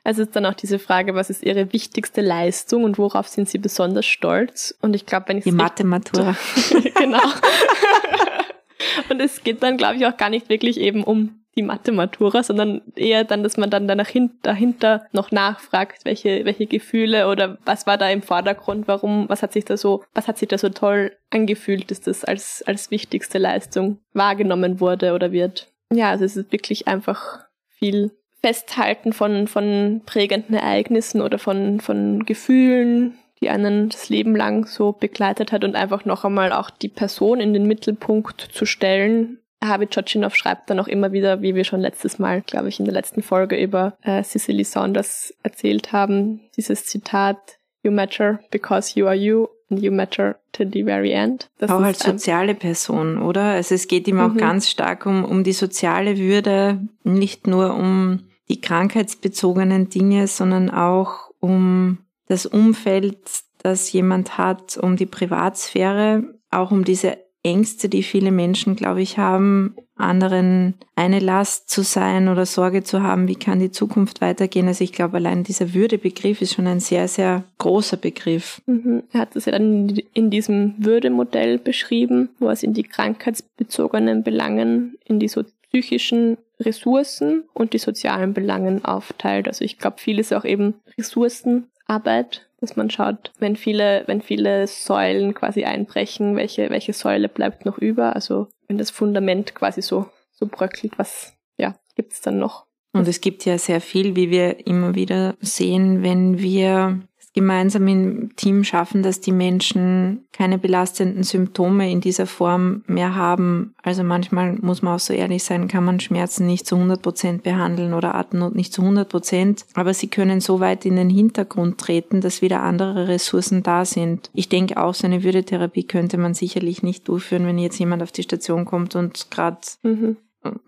Also 0.07 0.23
ist 0.23 0.37
dann 0.37 0.47
auch 0.47 0.55
diese 0.55 0.79
Frage, 0.79 1.17
was 1.17 1.31
ist 1.31 1.43
Ihre 1.43 1.73
wichtigste 1.73 2.21
Leistung 2.21 2.85
und 2.85 2.97
worauf 2.97 3.27
sind 3.27 3.49
Sie 3.49 3.59
besonders 3.59 4.07
stolz? 4.07 4.73
Und 4.81 4.95
ich 4.95 5.05
glaube, 5.05 5.27
wenn 5.27 5.39
ich 5.39 5.43
die 5.43 5.51
Mathematur 5.51 6.37
genau. 6.95 7.19
und 9.11 9.21
es 9.21 9.43
geht 9.43 9.65
dann, 9.65 9.77
glaube 9.77 9.97
ich, 9.97 10.07
auch 10.07 10.17
gar 10.17 10.31
nicht 10.31 10.49
wirklich 10.49 10.79
eben 10.79 11.03
um 11.03 11.41
die 11.57 11.63
Mathematura, 11.63 12.45
sondern 12.45 12.83
eher 12.95 13.25
dann, 13.25 13.43
dass 13.43 13.57
man 13.57 13.69
dann 13.69 13.89
danach 13.89 14.07
hin, 14.07 14.31
dahinter 14.43 15.07
noch 15.11 15.33
nachfragt, 15.33 16.05
welche, 16.05 16.45
welche 16.45 16.67
Gefühle 16.67 17.27
oder 17.27 17.59
was 17.65 17.89
war 17.89 17.99
da 17.99 18.09
im 18.09 18.23
Vordergrund, 18.23 18.87
warum, 18.87 19.29
was 19.29 19.43
hat 19.43 19.53
sich 19.53 19.65
da 19.65 19.77
so, 19.77 20.05
was 20.15 20.29
hat 20.29 20.39
sich 20.39 20.47
da 20.47 20.57
so 20.57 20.69
toll 20.69 21.17
angefühlt, 21.31 21.91
dass 21.91 22.01
das 22.01 22.25
als, 22.25 22.63
als 22.65 22.93
wichtigste 22.93 23.39
Leistung 23.39 23.99
wahrgenommen 24.13 24.79
wurde 24.79 25.15
oder 25.15 25.33
wird. 25.33 25.67
Ja, 25.93 26.11
also 26.11 26.25
es 26.25 26.37
ist 26.37 26.53
wirklich 26.53 26.87
einfach 26.87 27.41
viel 27.71 28.13
Festhalten 28.47 29.13
von, 29.13 29.49
von 29.49 30.03
prägenden 30.07 30.55
Ereignissen 30.55 31.21
oder 31.21 31.37
von, 31.37 31.81
von 31.81 32.25
Gefühlen, 32.25 33.19
die 33.41 33.49
einen 33.49 33.89
das 33.89 34.09
Leben 34.09 34.37
lang 34.37 34.67
so 34.67 34.93
begleitet 34.93 35.51
hat 35.51 35.65
und 35.65 35.75
einfach 35.75 36.05
noch 36.05 36.25
einmal 36.25 36.53
auch 36.53 36.71
die 36.71 36.89
Person 36.89 37.41
in 37.41 37.53
den 37.53 37.67
Mittelpunkt 37.67 38.41
zu 38.53 38.65
stellen. 38.65 39.41
Harvey 39.65 39.89
Tschotschinow 39.89 40.33
schreibt 40.33 40.71
dann 40.71 40.79
auch 40.79 40.87
immer 40.87 41.11
wieder, 41.11 41.43
wie 41.43 41.57
wir 41.57 41.65
schon 41.65 41.81
letztes 41.81 42.21
Mal, 42.21 42.43
glaube 42.43 42.69
ich, 42.69 42.79
in 42.79 42.85
der 42.85 42.95
letzten 42.95 43.21
Folge 43.21 43.61
über 43.61 43.97
äh, 44.03 44.23
Cicely 44.23 44.63
Saunders 44.63 45.35
erzählt 45.43 45.93
haben, 45.93 46.43
dieses 46.57 46.87
Zitat, 46.87 47.59
You 47.83 47.91
matter 47.91 48.39
because 48.53 48.97
you 48.97 49.07
are 49.07 49.17
you 49.17 49.49
and 49.71 49.83
you 49.83 49.91
matter 49.91 50.37
to 50.53 50.63
the 50.73 50.85
very 50.85 51.11
end. 51.11 51.49
Das 51.59 51.71
auch 51.71 51.81
als 51.81 51.99
soziale 51.99 52.55
Person, 52.55 53.21
oder? 53.21 53.43
Also 53.43 53.75
es 53.75 53.89
geht 53.89 54.07
ihm 54.07 54.21
auch 54.21 54.35
mhm. 54.35 54.39
ganz 54.39 54.71
stark 54.71 55.05
um, 55.05 55.25
um 55.25 55.43
die 55.43 55.53
soziale 55.53 56.17
Würde, 56.17 56.81
nicht 57.03 57.49
nur 57.49 57.75
um 57.75 58.26
die 58.49 58.61
krankheitsbezogenen 58.61 59.89
Dinge, 59.89 60.27
sondern 60.27 60.71
auch 60.71 61.31
um 61.41 61.99
das 62.29 62.47
Umfeld, 62.47 63.19
das 63.59 63.93
jemand 63.93 64.39
hat, 64.39 64.77
um 64.77 64.97
die 64.97 65.07
Privatsphäre, 65.07 66.25
auch 66.51 66.71
um 66.71 66.85
diese 66.85 67.19
Ängste, 67.43 67.89
die 67.89 68.03
viele 68.03 68.33
Menschen, 68.33 68.75
glaube 68.75 69.03
ich, 69.03 69.19
haben, 69.19 69.77
anderen 69.95 70.75
eine 70.95 71.21
Last 71.21 71.71
zu 71.71 71.83
sein 71.83 72.29
oder 72.29 72.45
Sorge 72.45 72.83
zu 72.83 73.03
haben, 73.03 73.29
wie 73.29 73.37
kann 73.37 73.61
die 73.61 73.71
Zukunft 73.71 74.21
weitergehen. 74.21 74.67
Also 74.67 74.85
ich 74.85 74.93
glaube, 74.93 75.17
allein 75.17 75.45
dieser 75.45 75.73
Würdebegriff 75.73 76.43
ist 76.43 76.55
schon 76.55 76.67
ein 76.67 76.81
sehr, 76.81 77.09
sehr 77.09 77.45
großer 77.59 77.97
Begriff. 77.97 78.61
Mhm. 78.67 79.05
Er 79.13 79.21
hat 79.21 79.37
es 79.37 79.47
ja 79.47 79.53
dann 79.53 79.89
in 80.13 80.31
diesem 80.31 80.75
Würdemodell 80.79 81.59
beschrieben, 81.59 82.31
wo 82.39 82.51
es 82.51 82.63
in 82.63 82.75
die 82.75 82.83
krankheitsbezogenen 82.83 84.23
Belangen, 84.23 84.97
in 85.05 85.19
die 85.19 85.29
so 85.29 85.45
psychischen 85.77 86.39
Ressourcen 86.59 87.45
und 87.53 87.75
die 87.75 87.79
sozialen 87.79 88.33
Belangen 88.33 88.85
aufteilt. 88.85 89.47
Also 89.47 89.63
ich 89.63 89.79
glaube, 89.79 89.99
viel 89.99 90.19
ist 90.19 90.33
auch 90.33 90.45
eben 90.47 90.75
Ressourcenarbeit, 90.97 92.49
dass 92.61 92.77
man 92.77 92.89
schaut, 92.89 93.33
wenn 93.39 93.57
viele, 93.57 94.05
wenn 94.07 94.23
viele 94.23 94.67
Säulen 94.67 95.35
quasi 95.35 95.65
einbrechen, 95.65 96.35
welche, 96.35 96.71
welche 96.71 96.95
Säule 96.95 97.29
bleibt 97.29 97.67
noch 97.67 97.77
über? 97.77 98.15
Also 98.15 98.49
wenn 98.69 98.79
das 98.79 98.91
Fundament 98.91 99.55
quasi 99.55 99.83
so, 99.83 100.07
so 100.33 100.47
bröckelt, 100.47 100.99
was, 100.99 101.35
ja, 101.59 101.77
gibt's 101.95 102.23
dann 102.23 102.39
noch? 102.39 102.65
Und 102.95 103.07
es 103.07 103.21
gibt 103.21 103.45
ja 103.45 103.59
sehr 103.59 103.83
viel, 103.83 104.17
wie 104.17 104.31
wir 104.31 104.67
immer 104.67 104.95
wieder 104.95 105.35
sehen, 105.41 106.03
wenn 106.03 106.39
wir 106.39 107.03
gemeinsam 107.37 107.87
im 107.87 108.35
Team 108.35 108.65
schaffen, 108.65 109.03
dass 109.03 109.21
die 109.21 109.31
Menschen 109.31 110.27
keine 110.33 110.57
belastenden 110.57 111.23
Symptome 111.23 111.91
in 111.93 112.01
dieser 112.01 112.27
Form 112.27 112.83
mehr 112.87 113.15
haben. 113.15 113.75
Also 113.83 114.03
manchmal 114.03 114.55
muss 114.55 114.81
man 114.81 114.95
auch 114.95 115.01
so 115.01 115.13
ehrlich 115.13 115.45
sein, 115.45 115.69
kann 115.69 115.85
man 115.85 116.01
Schmerzen 116.01 116.47
nicht 116.47 116.67
zu 116.67 116.77
100 116.77 117.03
Prozent 117.03 117.43
behandeln 117.43 117.93
oder 117.93 118.15
Atemnot 118.15 118.55
nicht 118.55 118.73
zu 118.73 118.81
100 118.81 119.07
Prozent. 119.07 119.67
Aber 119.75 119.93
sie 119.93 120.09
können 120.09 120.41
so 120.41 120.61
weit 120.61 120.87
in 120.87 120.97
den 120.97 121.11
Hintergrund 121.11 121.79
treten, 121.79 122.23
dass 122.23 122.41
wieder 122.41 122.63
andere 122.63 123.07
Ressourcen 123.07 123.63
da 123.63 123.85
sind. 123.85 124.31
Ich 124.33 124.49
denke 124.49 124.83
auch, 124.83 124.95
so 124.95 125.07
eine 125.07 125.23
Würdetherapie 125.23 125.85
könnte 125.85 126.17
man 126.17 126.33
sicherlich 126.33 126.83
nicht 126.83 127.07
durchführen, 127.07 127.47
wenn 127.47 127.59
jetzt 127.59 127.79
jemand 127.79 128.03
auf 128.03 128.13
die 128.13 128.23
Station 128.23 128.65
kommt 128.65 128.97
und 128.97 129.31
gerade 129.31 129.59
mhm 129.83 130.17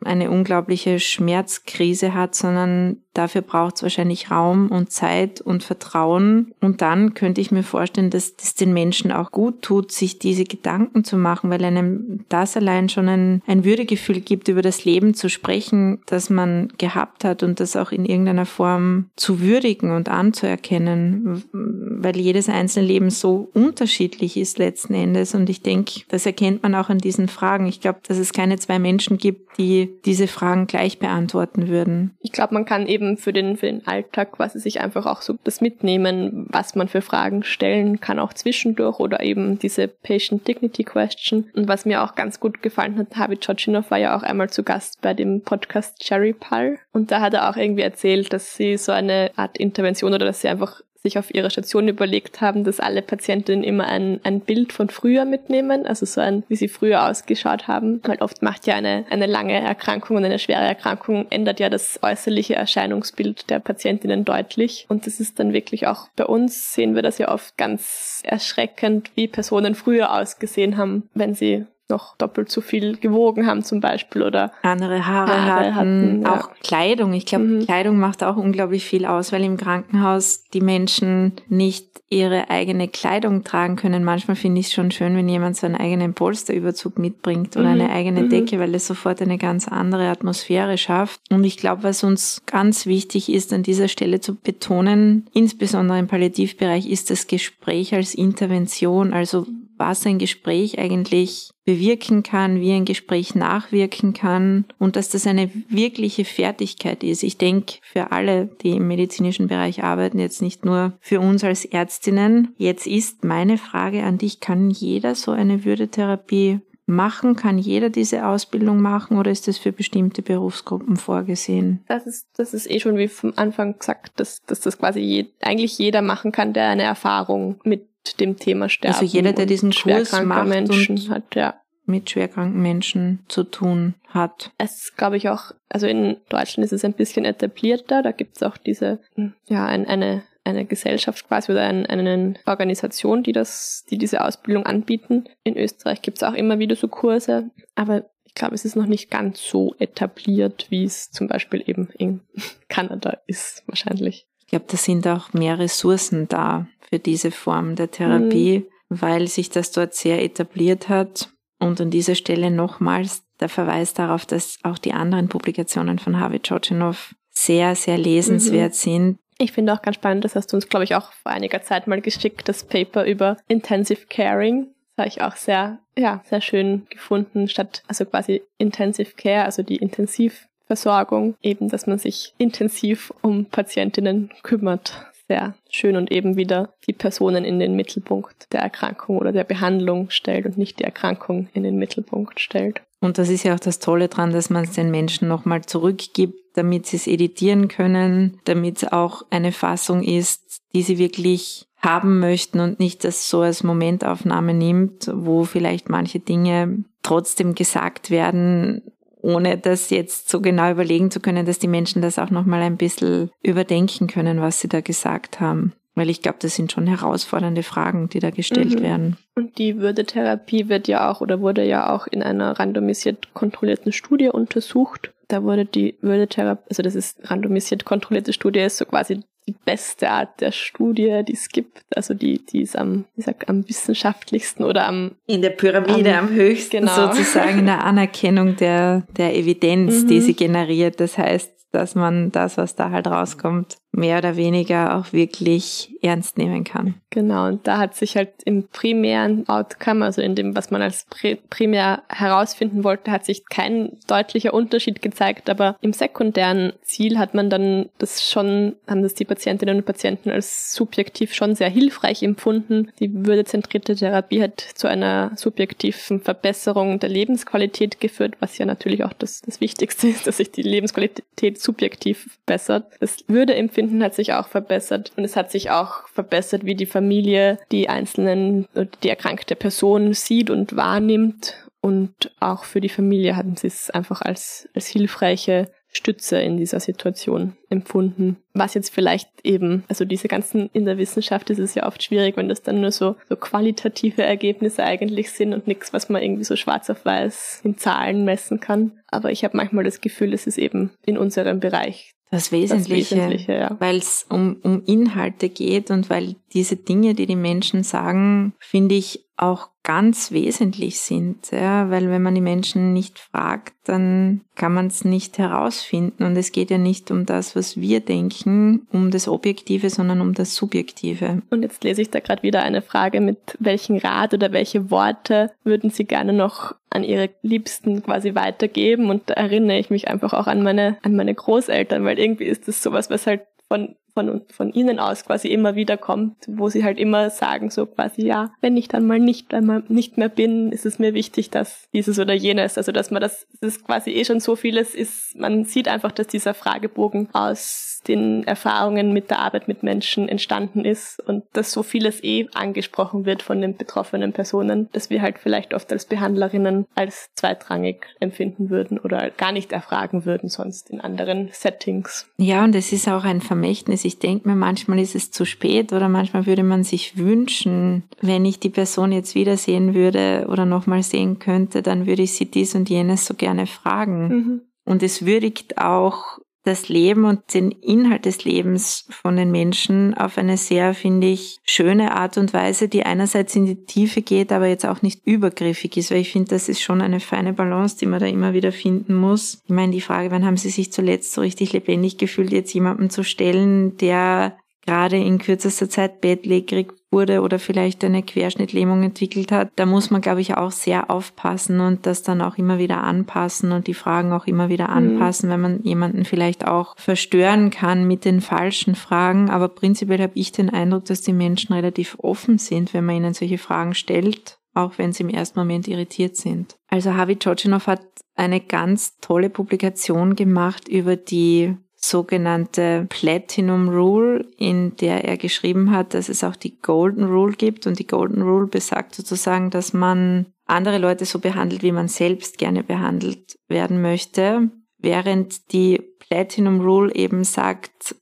eine 0.04 0.30
unglaubliche 0.30 0.98
Schmerzkrise 0.98 2.14
hat, 2.14 2.34
sondern 2.34 3.02
dafür 3.18 3.42
braucht 3.42 3.76
es 3.76 3.82
wahrscheinlich 3.82 4.30
Raum 4.30 4.68
und 4.68 4.92
Zeit 4.92 5.40
und 5.40 5.64
Vertrauen. 5.64 6.52
Und 6.60 6.80
dann 6.80 7.14
könnte 7.14 7.40
ich 7.40 7.50
mir 7.50 7.64
vorstellen, 7.64 8.10
dass 8.10 8.32
es 8.40 8.54
den 8.54 8.72
Menschen 8.72 9.10
auch 9.10 9.32
gut 9.32 9.62
tut, 9.62 9.90
sich 9.90 10.18
diese 10.18 10.44
Gedanken 10.44 11.02
zu 11.02 11.16
machen, 11.16 11.50
weil 11.50 11.64
einem 11.64 12.20
das 12.28 12.56
allein 12.56 12.88
schon 12.88 13.08
ein, 13.08 13.42
ein 13.46 13.64
Würdegefühl 13.64 14.20
gibt, 14.20 14.48
über 14.48 14.62
das 14.62 14.84
Leben 14.84 15.14
zu 15.14 15.28
sprechen, 15.28 16.00
das 16.06 16.30
man 16.30 16.72
gehabt 16.78 17.24
hat 17.24 17.42
und 17.42 17.58
das 17.58 17.76
auch 17.76 17.90
in 17.90 18.04
irgendeiner 18.04 18.46
Form 18.46 19.10
zu 19.16 19.40
würdigen 19.40 19.90
und 19.90 20.08
anzuerkennen, 20.08 21.42
weil 21.52 22.16
jedes 22.16 22.48
einzelne 22.48 22.86
Leben 22.86 23.10
so 23.10 23.50
unterschiedlich 23.52 24.36
ist 24.36 24.58
letzten 24.58 24.94
Endes. 24.94 25.34
Und 25.34 25.50
ich 25.50 25.62
denke, 25.62 26.02
das 26.08 26.24
erkennt 26.24 26.62
man 26.62 26.74
auch 26.76 26.88
an 26.88 26.98
diesen 26.98 27.26
Fragen. 27.26 27.66
Ich 27.66 27.80
glaube, 27.80 27.98
dass 28.06 28.18
es 28.18 28.32
keine 28.32 28.58
zwei 28.58 28.78
Menschen 28.78 29.18
gibt, 29.18 29.58
die 29.58 29.90
diese 30.04 30.28
Fragen 30.28 30.66
gleich 30.68 30.98
beantworten 30.98 31.68
würden. 31.68 32.12
Ich 32.20 32.30
glaube, 32.30 32.54
man 32.54 32.64
kann 32.64 32.86
eben 32.86 33.07
für 33.16 33.32
den, 33.32 33.56
für 33.56 33.66
den 33.66 33.86
Alltag 33.86 34.32
quasi 34.32 34.58
sich 34.58 34.80
einfach 34.80 35.06
auch 35.06 35.22
so 35.22 35.36
das 35.44 35.60
mitnehmen, 35.60 36.46
was 36.50 36.74
man 36.74 36.88
für 36.88 37.00
Fragen 37.00 37.42
stellen 37.42 38.00
kann, 38.00 38.18
auch 38.18 38.32
zwischendurch 38.32 39.00
oder 39.00 39.20
eben 39.22 39.58
diese 39.58 39.88
Patient 39.88 40.46
Dignity 40.46 40.84
Question. 40.84 41.50
Und 41.54 41.68
was 41.68 41.84
mir 41.84 42.02
auch 42.02 42.14
ganz 42.14 42.40
gut 42.40 42.62
gefallen 42.62 42.98
hat, 42.98 43.16
Harvey 43.16 43.38
Tschotschinow 43.38 43.90
war 43.90 43.98
ja 43.98 44.16
auch 44.16 44.22
einmal 44.22 44.50
zu 44.50 44.62
Gast 44.62 45.00
bei 45.00 45.14
dem 45.14 45.42
Podcast 45.42 45.98
Cherry 46.00 46.32
Pal. 46.32 46.78
Und 46.92 47.10
da 47.10 47.20
hat 47.20 47.34
er 47.34 47.48
auch 47.48 47.56
irgendwie 47.56 47.82
erzählt, 47.82 48.32
dass 48.32 48.54
sie 48.54 48.76
so 48.76 48.92
eine 48.92 49.30
Art 49.36 49.58
Intervention 49.58 50.12
oder 50.14 50.26
dass 50.26 50.40
sie 50.40 50.48
einfach 50.48 50.80
sich 51.02 51.18
auf 51.18 51.32
ihrer 51.32 51.50
Station 51.50 51.88
überlegt 51.88 52.40
haben, 52.40 52.64
dass 52.64 52.80
alle 52.80 53.02
Patientinnen 53.02 53.62
immer 53.62 53.86
ein, 53.86 54.20
ein 54.24 54.40
Bild 54.40 54.72
von 54.72 54.90
früher 54.90 55.24
mitnehmen, 55.24 55.86
also 55.86 56.06
so 56.06 56.20
ein, 56.20 56.42
wie 56.48 56.56
sie 56.56 56.68
früher 56.68 57.08
ausgeschaut 57.08 57.68
haben. 57.68 58.00
Weil 58.04 58.18
oft 58.18 58.42
macht 58.42 58.66
ja 58.66 58.74
eine, 58.74 59.04
eine 59.10 59.26
lange 59.26 59.60
Erkrankung 59.60 60.16
und 60.16 60.24
eine 60.24 60.38
schwere 60.38 60.64
Erkrankung 60.64 61.26
ändert 61.30 61.60
ja 61.60 61.70
das 61.70 62.00
äußerliche 62.02 62.56
Erscheinungsbild 62.56 63.48
der 63.50 63.60
Patientinnen 63.60 64.24
deutlich. 64.24 64.86
Und 64.88 65.06
das 65.06 65.20
ist 65.20 65.38
dann 65.38 65.52
wirklich 65.52 65.86
auch 65.86 66.08
bei 66.16 66.24
uns 66.24 66.72
sehen 66.72 66.94
wir 66.94 67.02
das 67.02 67.18
ja 67.18 67.32
oft 67.32 67.56
ganz 67.56 68.22
erschreckend, 68.24 69.10
wie 69.14 69.28
Personen 69.28 69.74
früher 69.74 70.12
ausgesehen 70.12 70.76
haben, 70.76 71.08
wenn 71.14 71.34
sie 71.34 71.66
noch 71.88 72.16
doppelt 72.16 72.50
so 72.50 72.60
viel 72.60 72.96
gewogen 72.96 73.46
haben 73.46 73.62
zum 73.62 73.80
Beispiel 73.80 74.22
oder 74.22 74.52
andere 74.62 75.06
Haare, 75.06 75.44
Haare 75.44 75.74
hatten, 75.74 75.74
hatten 75.74 76.22
ja. 76.22 76.34
auch 76.34 76.50
Kleidung. 76.62 77.12
Ich 77.12 77.26
glaube, 77.26 77.44
mhm. 77.44 77.64
Kleidung 77.64 77.98
macht 77.98 78.22
auch 78.22 78.36
unglaublich 78.36 78.84
viel 78.84 79.06
aus, 79.06 79.32
weil 79.32 79.44
im 79.44 79.56
Krankenhaus 79.56 80.44
die 80.52 80.60
Menschen 80.60 81.32
nicht 81.48 81.88
ihre 82.10 82.48
eigene 82.48 82.88
Kleidung 82.88 83.44
tragen 83.44 83.76
können. 83.76 84.02
Manchmal 84.02 84.36
finde 84.36 84.60
ich 84.60 84.68
es 84.68 84.72
schon 84.72 84.90
schön, 84.90 85.14
wenn 85.14 85.28
jemand 85.28 85.56
so 85.56 85.66
einen 85.66 85.76
eigenen 85.76 86.14
Polsterüberzug 86.14 86.98
mitbringt 86.98 87.56
oder 87.56 87.66
mhm. 87.74 87.80
eine 87.80 87.90
eigene 87.90 88.22
mhm. 88.22 88.30
Decke, 88.30 88.58
weil 88.58 88.74
es 88.74 88.86
sofort 88.86 89.20
eine 89.20 89.36
ganz 89.36 89.68
andere 89.68 90.08
Atmosphäre 90.08 90.78
schafft. 90.78 91.20
Und 91.30 91.44
ich 91.44 91.58
glaube, 91.58 91.82
was 91.82 92.04
uns 92.04 92.42
ganz 92.46 92.86
wichtig 92.86 93.30
ist, 93.30 93.52
an 93.52 93.62
dieser 93.62 93.88
Stelle 93.88 94.20
zu 94.20 94.34
betonen, 94.36 95.26
insbesondere 95.34 95.98
im 95.98 96.06
Palliativbereich, 96.06 96.88
ist 96.88 97.10
das 97.10 97.26
Gespräch 97.26 97.94
als 97.94 98.14
Intervention. 98.14 99.12
Also 99.12 99.46
was 99.78 100.06
ein 100.06 100.18
Gespräch 100.18 100.78
eigentlich 100.78 101.50
bewirken 101.64 102.22
kann, 102.22 102.60
wie 102.60 102.72
ein 102.72 102.84
Gespräch 102.84 103.34
nachwirken 103.34 104.14
kann 104.14 104.64
und 104.78 104.96
dass 104.96 105.10
das 105.10 105.26
eine 105.26 105.50
wirkliche 105.68 106.24
Fertigkeit 106.24 107.04
ist. 107.04 107.22
Ich 107.22 107.36
denke, 107.36 107.74
für 107.82 108.10
alle, 108.10 108.46
die 108.46 108.70
im 108.70 108.88
medizinischen 108.88 109.48
Bereich 109.48 109.84
arbeiten, 109.84 110.18
jetzt 110.18 110.42
nicht 110.42 110.64
nur 110.64 110.94
für 111.00 111.20
uns 111.20 111.44
als 111.44 111.64
Ärztinnen. 111.64 112.54
Jetzt 112.56 112.86
ist 112.86 113.24
meine 113.24 113.58
Frage 113.58 114.04
an 114.04 114.18
dich, 114.18 114.40
kann 114.40 114.70
jeder 114.70 115.14
so 115.14 115.30
eine 115.30 115.64
Würdetherapie 115.64 116.60
machen? 116.88 117.36
Kann 117.36 117.58
jeder 117.58 117.90
diese 117.90 118.26
Ausbildung 118.26 118.80
machen 118.80 119.18
oder 119.18 119.30
ist 119.30 119.46
das 119.46 119.58
für 119.58 119.72
bestimmte 119.72 120.22
Berufsgruppen 120.22 120.96
vorgesehen? 120.96 121.84
Das 121.86 122.06
ist, 122.06 122.26
das 122.36 122.54
ist 122.54 122.68
eh 122.68 122.80
schon 122.80 122.96
wie 122.96 123.08
vom 123.08 123.34
Anfang 123.36 123.78
gesagt, 123.78 124.18
dass, 124.18 124.42
dass 124.46 124.60
das 124.60 124.78
quasi 124.78 125.00
je, 125.00 125.26
eigentlich 125.40 125.78
jeder 125.78 126.02
machen 126.02 126.32
kann, 126.32 126.54
der 126.54 126.68
eine 126.68 126.82
Erfahrung 126.82 127.60
mit 127.62 127.86
dem 128.16 128.36
Thema 128.36 128.68
Sterben. 128.68 128.94
Also 128.94 129.06
jeder, 129.06 129.32
der 129.32 129.46
diesen 129.46 129.72
Kurs 129.72 130.12
macht 130.22 130.48
Menschen 130.48 130.98
und 130.98 131.10
hat, 131.10 131.34
ja. 131.34 131.54
mit 131.86 132.10
schwerkranken 132.10 132.60
Menschen 132.60 133.24
zu 133.28 133.44
tun 133.44 133.94
hat. 134.08 134.52
Es 134.58 134.94
glaube 134.96 135.16
ich 135.16 135.28
auch, 135.28 135.52
also 135.68 135.86
in 135.86 136.16
Deutschland 136.28 136.64
ist 136.64 136.72
es 136.72 136.84
ein 136.84 136.94
bisschen 136.94 137.24
etablierter, 137.24 138.02
da 138.02 138.12
gibt 138.12 138.36
es 138.36 138.42
auch 138.42 138.56
diese, 138.56 139.00
ja, 139.46 139.66
ein, 139.66 139.86
eine 139.86 140.22
eine 140.48 140.64
Gesellschaft 140.64 141.28
quasi 141.28 141.52
oder 141.52 141.62
ein, 141.62 141.86
eine 141.86 142.34
Organisation, 142.46 143.22
die 143.22 143.32
das, 143.32 143.84
die 143.90 143.98
diese 143.98 144.24
Ausbildung 144.24 144.64
anbieten. 144.66 145.28
In 145.44 145.56
Österreich 145.56 146.02
gibt 146.02 146.18
es 146.18 146.22
auch 146.22 146.32
immer 146.32 146.58
wieder 146.58 146.74
so 146.74 146.88
Kurse, 146.88 147.50
aber 147.74 148.06
ich 148.24 148.34
glaube, 148.34 148.54
es 148.54 148.64
ist 148.64 148.76
noch 148.76 148.86
nicht 148.86 149.10
ganz 149.10 149.42
so 149.42 149.74
etabliert, 149.78 150.66
wie 150.70 150.84
es 150.84 151.10
zum 151.10 151.28
Beispiel 151.28 151.62
eben 151.66 151.88
in 151.98 152.20
Kanada 152.68 153.18
ist, 153.26 153.62
wahrscheinlich. 153.66 154.26
Ich 154.40 154.48
glaube, 154.48 154.66
da 154.68 154.76
sind 154.76 155.06
auch 155.06 155.32
mehr 155.34 155.58
Ressourcen 155.58 156.26
da 156.28 156.66
für 156.88 156.98
diese 156.98 157.30
Form 157.30 157.74
der 157.74 157.90
Therapie, 157.90 158.66
mhm. 158.88 159.00
weil 159.00 159.28
sich 159.28 159.50
das 159.50 159.70
dort 159.72 159.94
sehr 159.94 160.22
etabliert 160.22 160.88
hat. 160.88 161.30
Und 161.60 161.80
an 161.80 161.90
dieser 161.90 162.14
Stelle 162.14 162.50
nochmals 162.50 163.24
der 163.40 163.48
Verweis 163.48 163.94
darauf, 163.94 164.26
dass 164.26 164.58
auch 164.62 164.78
die 164.78 164.92
anderen 164.92 165.28
Publikationen 165.28 165.98
von 165.98 166.20
Harvey 166.20 166.40
Tschotschinow 166.40 167.14
sehr, 167.30 167.74
sehr 167.74 167.98
lesenswert 167.98 168.72
mhm. 168.72 168.76
sind. 168.76 169.18
Ich 169.38 169.52
finde 169.52 169.72
auch 169.72 169.82
ganz 169.82 169.96
spannend, 169.96 170.24
das 170.24 170.34
hast 170.34 170.52
du 170.52 170.56
uns, 170.56 170.68
glaube 170.68 170.84
ich, 170.84 170.96
auch 170.96 171.12
vor 171.12 171.30
einiger 171.30 171.62
Zeit 171.62 171.86
mal 171.86 172.00
geschickt, 172.00 172.48
das 172.48 172.64
Paper 172.64 173.04
über 173.04 173.36
Intensive 173.46 174.06
Caring. 174.08 174.66
Das 174.96 175.04
habe 175.04 175.08
ich 175.08 175.22
auch 175.22 175.36
sehr, 175.36 175.78
ja, 175.96 176.22
sehr 176.24 176.40
schön 176.40 176.86
gefunden, 176.90 177.48
statt, 177.48 177.82
also 177.86 178.04
quasi 178.04 178.42
Intensive 178.58 179.12
Care, 179.16 179.44
also 179.44 179.62
die 179.62 179.76
Intensivversorgung, 179.76 181.36
eben, 181.40 181.68
dass 181.68 181.86
man 181.86 181.98
sich 181.98 182.34
intensiv 182.38 183.12
um 183.22 183.46
Patientinnen 183.46 184.30
kümmert 184.42 185.08
sehr 185.28 185.54
schön 185.70 185.96
und 185.96 186.10
eben 186.10 186.36
wieder 186.36 186.74
die 186.86 186.92
Personen 186.92 187.44
in 187.44 187.58
den 187.58 187.76
Mittelpunkt 187.76 188.52
der 188.52 188.60
Erkrankung 188.60 189.18
oder 189.18 189.32
der 189.32 189.44
Behandlung 189.44 190.10
stellt 190.10 190.46
und 190.46 190.58
nicht 190.58 190.80
die 190.80 190.84
Erkrankung 190.84 191.48
in 191.52 191.62
den 191.62 191.76
Mittelpunkt 191.76 192.40
stellt. 192.40 192.80
Und 193.00 193.18
das 193.18 193.28
ist 193.28 193.44
ja 193.44 193.54
auch 193.54 193.60
das 193.60 193.78
Tolle 193.78 194.08
dran, 194.08 194.32
dass 194.32 194.50
man 194.50 194.64
es 194.64 194.72
den 194.72 194.90
Menschen 194.90 195.28
nochmal 195.28 195.64
zurückgibt, 195.64 196.56
damit 196.56 196.86
sie 196.86 196.96
es 196.96 197.06
editieren 197.06 197.68
können, 197.68 198.40
damit 198.44 198.78
es 198.78 198.92
auch 198.92 199.22
eine 199.30 199.52
Fassung 199.52 200.02
ist, 200.02 200.62
die 200.74 200.82
sie 200.82 200.98
wirklich 200.98 201.66
haben 201.80 202.18
möchten 202.18 202.58
und 202.58 202.80
nicht 202.80 203.04
das 203.04 203.30
so 203.30 203.42
als 203.42 203.62
Momentaufnahme 203.62 204.52
nimmt, 204.52 205.08
wo 205.14 205.44
vielleicht 205.44 205.88
manche 205.88 206.18
Dinge 206.18 206.82
trotzdem 207.02 207.54
gesagt 207.54 208.10
werden, 208.10 208.82
ohne 209.20 209.58
das 209.58 209.90
jetzt 209.90 210.28
so 210.28 210.40
genau 210.40 210.70
überlegen 210.70 211.10
zu 211.10 211.20
können, 211.20 211.46
dass 211.46 211.58
die 211.58 211.68
Menschen 211.68 212.02
das 212.02 212.18
auch 212.18 212.30
nochmal 212.30 212.62
ein 212.62 212.76
bisschen 212.76 213.30
überdenken 213.42 214.06
können, 214.06 214.40
was 214.40 214.60
sie 214.60 214.68
da 214.68 214.80
gesagt 214.80 215.40
haben. 215.40 215.72
Weil 215.94 216.10
ich 216.10 216.22
glaube, 216.22 216.38
das 216.40 216.54
sind 216.54 216.70
schon 216.70 216.86
herausfordernde 216.86 217.64
Fragen, 217.64 218.08
die 218.08 218.20
da 218.20 218.30
gestellt 218.30 218.78
mhm. 218.78 218.82
werden. 218.82 219.16
Und 219.34 219.58
die 219.58 219.78
Würdetherapie 219.78 220.68
wird 220.68 220.86
ja 220.86 221.10
auch 221.10 221.20
oder 221.20 221.40
wurde 221.40 221.64
ja 221.64 221.92
auch 221.92 222.06
in 222.06 222.22
einer 222.22 222.58
randomisiert 222.58 223.34
kontrollierten 223.34 223.90
Studie 223.92 224.28
untersucht. 224.28 225.12
Da 225.26 225.42
wurde 225.42 225.64
die 225.64 225.96
Würdetherapie, 226.00 226.66
also 226.70 226.82
das 226.84 226.94
ist 226.94 227.28
randomisiert 227.28 227.84
kontrollierte 227.84 228.32
Studie, 228.32 228.60
ist 228.60 228.76
so 228.76 228.84
quasi 228.84 229.20
die 229.48 229.56
beste 229.64 230.10
Art 230.10 230.40
der 230.42 230.52
Studie, 230.52 231.22
die 231.26 231.32
es 231.32 231.48
gibt. 231.48 231.82
Also 231.96 232.12
die, 232.12 232.44
die 232.44 232.62
ist 232.62 232.76
am, 232.76 233.06
wie 233.16 233.22
sag, 233.22 233.48
am 233.48 233.66
wissenschaftlichsten 233.66 234.64
oder 234.64 234.86
am 234.86 235.12
in 235.26 235.40
der 235.40 235.50
Pyramide 235.50 236.14
am, 236.16 236.28
am 236.28 236.34
höchsten 236.34 236.80
genau. 236.80 236.94
sozusagen 236.94 237.60
in 237.60 237.66
der 237.66 237.82
Anerkennung 237.84 238.56
der, 238.56 239.06
der 239.16 239.34
Evidenz, 239.34 240.02
mhm. 240.02 240.08
die 240.08 240.20
sie 240.20 240.34
generiert. 240.34 241.00
Das 241.00 241.16
heißt, 241.16 241.50
dass 241.72 241.94
man 241.94 242.30
das, 242.30 242.58
was 242.58 242.74
da 242.74 242.90
halt 242.90 243.06
rauskommt, 243.06 243.78
mehr 243.98 244.18
oder 244.18 244.36
weniger 244.36 244.96
auch 244.96 245.12
wirklich 245.12 245.90
ernst 246.02 246.38
nehmen 246.38 246.64
kann. 246.64 246.94
Genau, 247.10 247.46
und 247.48 247.66
da 247.66 247.78
hat 247.78 247.94
sich 247.94 248.16
halt 248.16 248.30
im 248.44 248.68
primären 248.68 249.48
Outcome, 249.48 250.04
also 250.04 250.20
in 250.22 250.34
dem, 250.34 250.54
was 250.54 250.70
man 250.70 250.82
als 250.82 251.06
primär 251.50 252.02
herausfinden 252.08 252.84
wollte, 252.84 253.10
hat 253.10 253.24
sich 253.24 253.46
kein 253.46 253.96
deutlicher 254.06 254.54
Unterschied 254.54 255.02
gezeigt, 255.02 255.48
aber 255.48 255.76
im 255.80 255.92
sekundären 255.92 256.74
Ziel 256.82 257.18
hat 257.18 257.34
man 257.34 257.50
dann 257.50 257.88
das 257.98 258.30
schon, 258.30 258.76
haben 258.86 259.02
das 259.02 259.14
die 259.14 259.24
Patientinnen 259.24 259.78
und 259.78 259.86
Patienten 259.86 260.30
als 260.30 260.74
subjektiv 260.74 261.34
schon 261.34 261.54
sehr 261.54 261.70
hilfreich 261.70 262.22
empfunden. 262.22 262.92
Die 263.00 263.26
würdezentrierte 263.26 263.96
Therapie 263.96 264.42
hat 264.42 264.60
zu 264.60 264.86
einer 264.86 265.32
subjektiven 265.34 266.20
Verbesserung 266.20 267.00
der 267.00 267.08
Lebensqualität 267.08 268.00
geführt, 268.00 268.36
was 268.40 268.58
ja 268.58 268.66
natürlich 268.66 269.02
auch 269.04 269.14
das, 269.14 269.40
das 269.40 269.60
Wichtigste 269.60 270.08
ist, 270.08 270.26
dass 270.26 270.36
sich 270.36 270.52
die 270.52 270.62
Lebensqualität 270.62 271.60
subjektiv 271.60 272.36
verbessert. 272.44 272.86
Das 273.00 273.24
Würdeempfinden 273.28 273.87
Empfinden 273.88 274.04
hat 274.04 274.14
sich 274.14 274.34
auch 274.34 274.48
verbessert 274.48 275.12
und 275.16 275.24
es 275.24 275.34
hat 275.34 275.50
sich 275.50 275.70
auch 275.70 276.06
verbessert, 276.08 276.66
wie 276.66 276.74
die 276.74 276.86
Familie 276.86 277.58
die 277.72 277.88
einzelnen, 277.88 278.66
die 279.02 279.08
erkrankte 279.08 279.56
Person 279.56 280.12
sieht 280.12 280.50
und 280.50 280.76
wahrnimmt 280.76 281.54
und 281.80 282.30
auch 282.38 282.64
für 282.64 282.82
die 282.82 282.90
Familie 282.90 283.34
hatten 283.34 283.56
sie 283.56 283.68
es 283.68 283.88
einfach 283.88 284.20
als, 284.20 284.68
als 284.74 284.88
hilfreiche 284.88 285.70
Stütze 285.90 286.38
in 286.38 286.58
dieser 286.58 286.80
Situation 286.80 287.56
empfunden. 287.70 288.36
Was 288.52 288.74
jetzt 288.74 288.94
vielleicht 288.94 289.30
eben, 289.42 289.84
also 289.88 290.04
diese 290.04 290.28
ganzen, 290.28 290.68
in 290.74 290.84
der 290.84 290.98
Wissenschaft 290.98 291.48
ist 291.48 291.58
es 291.58 291.74
ja 291.74 291.86
oft 291.86 292.02
schwierig, 292.02 292.36
wenn 292.36 292.50
das 292.50 292.62
dann 292.62 292.82
nur 292.82 292.92
so, 292.92 293.16
so 293.30 293.36
qualitative 293.36 294.22
Ergebnisse 294.22 294.84
eigentlich 294.84 295.30
sind 295.30 295.54
und 295.54 295.66
nichts, 295.66 295.94
was 295.94 296.10
man 296.10 296.22
irgendwie 296.22 296.44
so 296.44 296.56
schwarz 296.56 296.90
auf 296.90 297.06
weiß 297.06 297.62
in 297.64 297.78
Zahlen 297.78 298.26
messen 298.26 298.60
kann. 298.60 299.00
Aber 299.06 299.30
ich 299.30 299.44
habe 299.44 299.56
manchmal 299.56 299.84
das 299.84 300.02
Gefühl, 300.02 300.34
es 300.34 300.46
ist 300.46 300.58
eben 300.58 300.90
in 301.06 301.16
unserem 301.16 301.58
Bereich 301.58 302.12
das 302.30 302.52
Wesentliche, 302.52 303.16
das 303.16 303.18
Wesentliche 303.18 303.52
ja. 303.52 303.76
weil 303.78 303.96
es 303.96 304.26
um, 304.28 304.58
um 304.62 304.82
Inhalte 304.84 305.48
geht 305.48 305.90
und 305.90 306.10
weil 306.10 306.36
diese 306.52 306.76
Dinge, 306.76 307.14
die 307.14 307.26
die 307.26 307.36
Menschen 307.36 307.82
sagen, 307.82 308.52
finde 308.58 308.96
ich 308.96 309.27
auch 309.38 309.68
ganz 309.84 310.32
wesentlich 310.32 311.00
sind, 311.00 311.50
ja, 311.50 311.90
weil 311.90 312.10
wenn 312.10 312.22
man 312.22 312.34
die 312.34 312.42
Menschen 312.42 312.92
nicht 312.92 313.18
fragt, 313.18 313.74
dann 313.84 314.42
kann 314.54 314.74
man 314.74 314.88
es 314.88 315.04
nicht 315.04 315.38
herausfinden 315.38 316.24
und 316.24 316.36
es 316.36 316.52
geht 316.52 316.70
ja 316.70 316.76
nicht 316.76 317.10
um 317.10 317.24
das, 317.24 317.56
was 317.56 317.80
wir 317.80 318.00
denken, 318.00 318.86
um 318.92 319.10
das 319.10 319.28
Objektive, 319.28 319.88
sondern 319.88 320.20
um 320.20 320.34
das 320.34 320.54
Subjektive. 320.54 321.42
Und 321.50 321.62
jetzt 321.62 321.84
lese 321.84 322.02
ich 322.02 322.10
da 322.10 322.20
gerade 322.20 322.42
wieder 322.42 322.62
eine 322.62 322.82
Frage 322.82 323.20
mit 323.20 323.56
welchen 323.60 323.96
Rat 323.96 324.34
oder 324.34 324.52
welche 324.52 324.90
Worte 324.90 325.52
würden 325.64 325.90
Sie 325.90 326.04
gerne 326.04 326.34
noch 326.34 326.74
an 326.90 327.04
Ihre 327.04 327.30
Liebsten 327.42 328.02
quasi 328.02 328.34
weitergeben 328.34 329.08
und 329.08 329.30
da 329.30 329.34
erinnere 329.34 329.78
ich 329.78 329.88
mich 329.88 330.08
einfach 330.08 330.34
auch 330.34 330.48
an 330.48 330.62
meine 330.62 330.98
an 331.02 331.16
meine 331.16 331.34
Großeltern, 331.34 332.04
weil 332.04 332.18
irgendwie 332.18 332.44
ist 332.44 332.68
das 332.68 332.82
sowas, 332.82 333.08
was 333.08 333.26
halt 333.26 333.42
von 333.68 333.94
von, 334.18 334.42
von 334.50 334.72
ihnen 334.72 334.98
aus 334.98 335.24
quasi 335.24 335.46
immer 335.46 335.76
wieder 335.76 335.96
kommt, 335.96 336.34
wo 336.48 336.68
sie 336.68 336.82
halt 336.82 336.98
immer 336.98 337.30
sagen, 337.30 337.70
so 337.70 337.86
quasi, 337.86 338.26
ja, 338.26 338.52
wenn 338.60 338.76
ich 338.76 338.88
dann 338.88 339.06
mal 339.06 339.20
nicht 339.20 339.54
einmal 339.54 339.84
nicht 339.88 340.18
mehr 340.18 340.28
bin, 340.28 340.72
ist 340.72 340.84
es 340.86 340.98
mir 340.98 341.14
wichtig, 341.14 341.50
dass 341.50 341.88
dieses 341.92 342.18
oder 342.18 342.34
jenes, 342.34 342.76
also 342.76 342.90
dass 342.90 343.12
man 343.12 343.22
das, 343.22 343.46
das 343.60 343.76
ist 343.76 343.84
quasi 343.84 344.10
eh 344.10 344.24
schon 344.24 344.40
so 344.40 344.56
vieles 344.56 344.96
ist, 344.96 345.36
man 345.36 345.64
sieht 345.64 345.86
einfach, 345.86 346.10
dass 346.10 346.26
dieser 346.26 346.52
Fragebogen 346.52 347.28
aus 347.32 348.02
den 348.08 348.44
Erfahrungen 348.44 349.12
mit 349.12 349.30
der 349.30 349.40
Arbeit 349.40 349.68
mit 349.68 349.82
Menschen 349.82 350.28
entstanden 350.28 350.84
ist 350.84 351.20
und 351.26 351.44
dass 351.52 351.72
so 351.72 351.82
vieles 351.82 352.22
eh 352.24 352.48
angesprochen 352.54 353.24
wird 353.24 353.42
von 353.42 353.60
den 353.60 353.76
betroffenen 353.76 354.32
Personen, 354.32 354.88
dass 354.92 355.10
wir 355.10 355.22
halt 355.22 355.38
vielleicht 355.38 355.74
oft 355.74 355.92
als 355.92 356.06
Behandlerinnen 356.06 356.86
als 356.94 357.30
zweitrangig 357.34 358.06
empfinden 358.20 358.70
würden 358.70 358.98
oder 358.98 359.30
gar 359.30 359.52
nicht 359.52 359.72
erfragen 359.72 360.24
würden 360.24 360.48
sonst 360.48 360.90
in 360.90 361.00
anderen 361.00 361.50
Settings. 361.52 362.26
Ja, 362.38 362.64
und 362.64 362.74
es 362.74 362.92
ist 362.92 363.08
auch 363.08 363.24
ein 363.24 363.40
Vermächtnis. 363.40 364.04
Ich 364.08 364.18
denke 364.18 364.48
mir, 364.48 364.56
manchmal 364.56 365.00
ist 365.00 365.14
es 365.14 365.30
zu 365.30 365.44
spät 365.44 365.92
oder 365.92 366.08
manchmal 366.08 366.46
würde 366.46 366.62
man 366.62 366.82
sich 366.82 367.18
wünschen, 367.18 368.04
wenn 368.22 368.46
ich 368.46 368.58
die 368.58 368.70
Person 368.70 369.12
jetzt 369.12 369.34
wiedersehen 369.34 369.94
würde 369.94 370.46
oder 370.48 370.64
nochmal 370.64 371.02
sehen 371.02 371.38
könnte, 371.38 371.82
dann 371.82 372.06
würde 372.06 372.22
ich 372.22 372.32
sie 372.32 372.46
dies 372.46 372.74
und 372.74 372.88
jenes 372.88 373.26
so 373.26 373.34
gerne 373.34 373.66
fragen. 373.66 374.28
Mhm. 374.28 374.60
Und 374.86 375.02
es 375.02 375.26
würdigt 375.26 375.76
auch 375.76 376.38
das 376.68 376.88
Leben 376.88 377.24
und 377.24 377.54
den 377.54 377.70
Inhalt 377.70 378.24
des 378.24 378.44
Lebens 378.44 379.06
von 379.10 379.36
den 379.36 379.50
Menschen 379.50 380.14
auf 380.14 380.38
eine 380.38 380.56
sehr, 380.56 380.94
finde 380.94 381.26
ich, 381.26 381.58
schöne 381.64 382.14
Art 382.14 382.38
und 382.38 382.52
Weise, 382.52 382.88
die 382.88 383.04
einerseits 383.04 383.56
in 383.56 383.66
die 383.66 383.84
Tiefe 383.86 384.22
geht, 384.22 384.52
aber 384.52 384.66
jetzt 384.66 384.86
auch 384.86 385.02
nicht 385.02 385.26
übergriffig 385.26 385.96
ist, 385.96 386.10
weil 386.10 386.20
ich 386.20 386.32
finde, 386.32 386.50
das 386.50 386.68
ist 386.68 386.80
schon 386.80 387.00
eine 387.00 387.20
feine 387.20 387.52
Balance, 387.52 387.96
die 387.98 388.06
man 388.06 388.20
da 388.20 388.26
immer 388.26 388.52
wieder 388.52 388.72
finden 388.72 389.14
muss. 389.14 389.62
Ich 389.64 389.74
meine, 389.74 389.92
die 389.92 390.00
Frage, 390.00 390.30
wann 390.30 390.44
haben 390.44 390.56
Sie 390.56 390.70
sich 390.70 390.92
zuletzt 390.92 391.32
so 391.32 391.40
richtig 391.40 391.72
lebendig 391.72 392.18
gefühlt, 392.18 392.52
jetzt 392.52 392.74
jemanden 392.74 393.10
zu 393.10 393.24
stellen, 393.24 393.96
der 393.96 394.56
gerade 394.88 395.18
in 395.18 395.36
kürzester 395.36 395.90
Zeit 395.90 396.22
bettlägerig 396.22 396.94
wurde 397.10 397.42
oder 397.42 397.58
vielleicht 397.58 398.02
eine 398.04 398.22
Querschnittlähmung 398.22 399.02
entwickelt 399.02 399.52
hat, 399.52 399.68
da 399.76 399.84
muss 399.84 400.10
man, 400.10 400.22
glaube 400.22 400.40
ich, 400.40 400.56
auch 400.56 400.70
sehr 400.70 401.10
aufpassen 401.10 401.80
und 401.80 402.06
das 402.06 402.22
dann 402.22 402.40
auch 402.40 402.56
immer 402.56 402.78
wieder 402.78 403.04
anpassen 403.04 403.72
und 403.72 403.86
die 403.86 403.92
Fragen 403.92 404.32
auch 404.32 404.46
immer 404.46 404.70
wieder 404.70 404.88
mhm. 404.88 404.94
anpassen, 404.94 405.48
mhm. 405.48 405.52
wenn 405.52 405.60
man 405.60 405.82
jemanden 405.82 406.24
vielleicht 406.24 406.66
auch 406.66 406.94
verstören 406.96 407.68
kann 407.68 408.06
mit 408.06 408.24
den 408.24 408.40
falschen 408.40 408.94
Fragen. 408.94 409.50
Aber 409.50 409.68
prinzipiell 409.68 410.22
habe 410.22 410.32
ich 410.36 410.52
den 410.52 410.70
Eindruck, 410.70 411.04
dass 411.04 411.20
die 411.20 411.34
Menschen 411.34 411.74
relativ 411.74 412.16
offen 412.20 412.56
sind, 412.56 412.94
wenn 412.94 413.04
man 413.04 413.16
ihnen 413.16 413.34
solche 413.34 413.58
Fragen 413.58 413.92
stellt, 413.92 414.58
auch 414.72 414.92
wenn 414.96 415.12
sie 415.12 415.22
im 415.22 415.28
ersten 415.28 415.58
Moment 415.58 415.86
irritiert 415.86 416.36
sind. 416.36 416.76
Also 416.88 417.12
Havi 417.14 417.38
Tschotschinow 417.38 417.86
hat 417.86 418.00
eine 418.36 418.60
ganz 418.60 419.18
tolle 419.20 419.50
Publikation 419.50 420.34
gemacht 420.34 420.88
über 420.88 421.16
die 421.16 421.76
sogenannte 422.00 423.06
Platinum 423.08 423.88
Rule, 423.88 424.46
in 424.56 424.96
der 424.96 425.24
er 425.24 425.36
geschrieben 425.36 425.90
hat, 425.90 426.14
dass 426.14 426.28
es 426.28 426.44
auch 426.44 426.56
die 426.56 426.78
Golden 426.80 427.24
Rule 427.24 427.54
gibt. 427.54 427.86
Und 427.86 427.98
die 427.98 428.06
Golden 428.06 428.42
Rule 428.42 428.66
besagt 428.66 429.14
sozusagen, 429.14 429.70
dass 429.70 429.92
man 429.92 430.46
andere 430.64 430.98
Leute 430.98 431.24
so 431.24 431.40
behandelt, 431.40 431.82
wie 431.82 431.92
man 431.92 432.08
selbst 432.08 432.58
gerne 432.58 432.84
behandelt 432.84 433.58
werden 433.68 434.00
möchte, 434.00 434.70
während 434.98 435.72
die 435.72 436.00
Platinum 436.20 436.80
Rule 436.80 437.14
eben 437.14 437.42
sagt, 437.42 438.14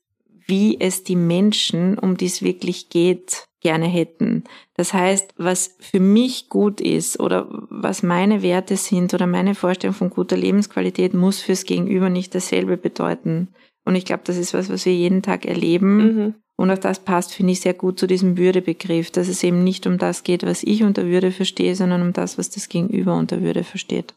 wie 0.47 0.79
es 0.79 1.03
die 1.03 1.15
Menschen, 1.15 1.99
um 1.99 2.17
die 2.17 2.25
es 2.25 2.41
wirklich 2.41 2.89
geht, 2.89 3.45
gerne 3.67 3.87
hätten. 3.87 4.45
Das 4.77 4.93
heißt, 4.93 5.33
was 5.35 5.75
für 5.81 5.99
mich 5.99 6.47
gut 6.47 6.79
ist 6.79 7.19
oder 7.19 7.47
was 7.69 8.01
meine 8.01 8.41
Werte 8.41 8.77
sind 8.77 9.13
oder 9.13 9.27
meine 9.27 9.55
Vorstellung 9.55 9.93
von 9.93 10.09
guter 10.09 10.37
Lebensqualität 10.37 11.13
muss 11.13 11.41
fürs 11.41 11.65
Gegenüber 11.65 12.09
nicht 12.09 12.33
dasselbe 12.33 12.77
bedeuten. 12.77 13.49
Und 13.83 13.95
ich 13.95 14.05
glaube, 14.05 14.23
das 14.23 14.37
ist 14.37 14.53
was, 14.53 14.69
was 14.69 14.85
wir 14.85 14.93
jeden 14.93 15.21
Tag 15.21 15.45
erleben. 15.45 15.97
Mhm. 15.97 16.33
Und 16.55 16.71
auch 16.71 16.77
das 16.77 16.99
passt, 16.99 17.33
finde 17.33 17.51
ich, 17.51 17.59
sehr 17.59 17.73
gut 17.73 17.99
zu 17.99 18.07
diesem 18.07 18.37
Würdebegriff, 18.37 19.11
dass 19.11 19.27
es 19.27 19.43
eben 19.43 19.65
nicht 19.65 19.85
um 19.85 19.97
das 19.97 20.23
geht, 20.23 20.43
was 20.45 20.63
ich 20.63 20.83
unter 20.83 21.05
Würde 21.05 21.33
verstehe, 21.33 21.75
sondern 21.75 22.01
um 22.01 22.13
das, 22.13 22.37
was 22.37 22.49
das 22.49 22.69
Gegenüber 22.69 23.17
unter 23.17 23.41
Würde 23.41 23.65
versteht. 23.65 24.13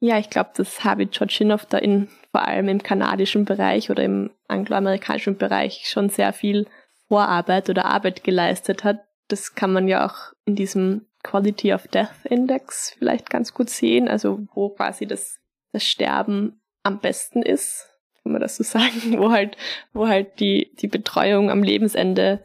Ja, 0.00 0.18
ich 0.18 0.30
glaube, 0.30 0.50
dass 0.56 0.82
Habit 0.82 1.12
Georginov 1.12 1.64
da 1.66 1.78
in, 1.78 2.08
vor 2.32 2.44
allem 2.44 2.68
im 2.68 2.82
kanadischen 2.82 3.44
Bereich 3.44 3.88
oder 3.88 4.02
im 4.02 4.30
angloamerikanischen 4.48 5.36
Bereich 5.36 5.84
schon 5.86 6.08
sehr 6.08 6.32
viel 6.32 6.66
Vorarbeit 7.10 7.68
oder 7.68 7.86
Arbeit 7.86 8.24
geleistet 8.24 8.84
hat. 8.84 9.00
Das 9.28 9.54
kann 9.54 9.72
man 9.72 9.88
ja 9.88 10.06
auch 10.06 10.32
in 10.44 10.54
diesem 10.54 11.06
Quality 11.22 11.74
of 11.74 11.86
Death 11.88 12.24
Index 12.24 12.94
vielleicht 12.98 13.28
ganz 13.28 13.52
gut 13.52 13.68
sehen, 13.68 14.08
also 14.08 14.46
wo 14.54 14.70
quasi 14.70 15.06
das, 15.06 15.38
das 15.72 15.84
Sterben 15.84 16.62
am 16.82 17.00
besten 17.00 17.42
ist 17.42 17.90
kann 18.22 18.32
man 18.32 18.40
das 18.40 18.56
so 18.56 18.64
sagen, 18.78 19.18
wo 19.18 19.30
halt, 19.30 19.56
wo 19.92 20.08
halt 20.08 20.40
die, 20.40 20.72
die 20.80 20.88
Betreuung 20.88 21.50
am 21.50 21.62
Lebensende 21.62 22.42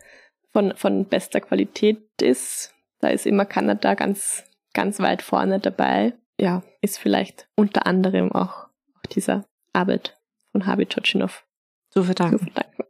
von, 0.51 0.75
von 0.75 1.05
bester 1.05 1.41
Qualität 1.41 2.21
ist. 2.21 2.73
Da 2.99 3.09
ist 3.09 3.25
immer 3.25 3.45
Kanada 3.45 3.93
ganz, 3.93 4.43
ganz 4.73 4.99
weit 4.99 5.21
vorne 5.21 5.59
dabei. 5.59 6.13
Ja, 6.39 6.63
ist 6.81 6.97
vielleicht 6.97 7.47
unter 7.55 7.85
anderem 7.85 8.31
auch, 8.31 8.67
auch 8.95 9.05
dieser 9.11 9.45
Arbeit 9.73 10.17
von 10.51 10.65
Habi 10.65 10.85
Tschotschinow 10.85 11.45
zu 11.89 12.03
verdanken. 12.03 12.39
Zu 12.39 12.45
verdanken. 12.45 12.83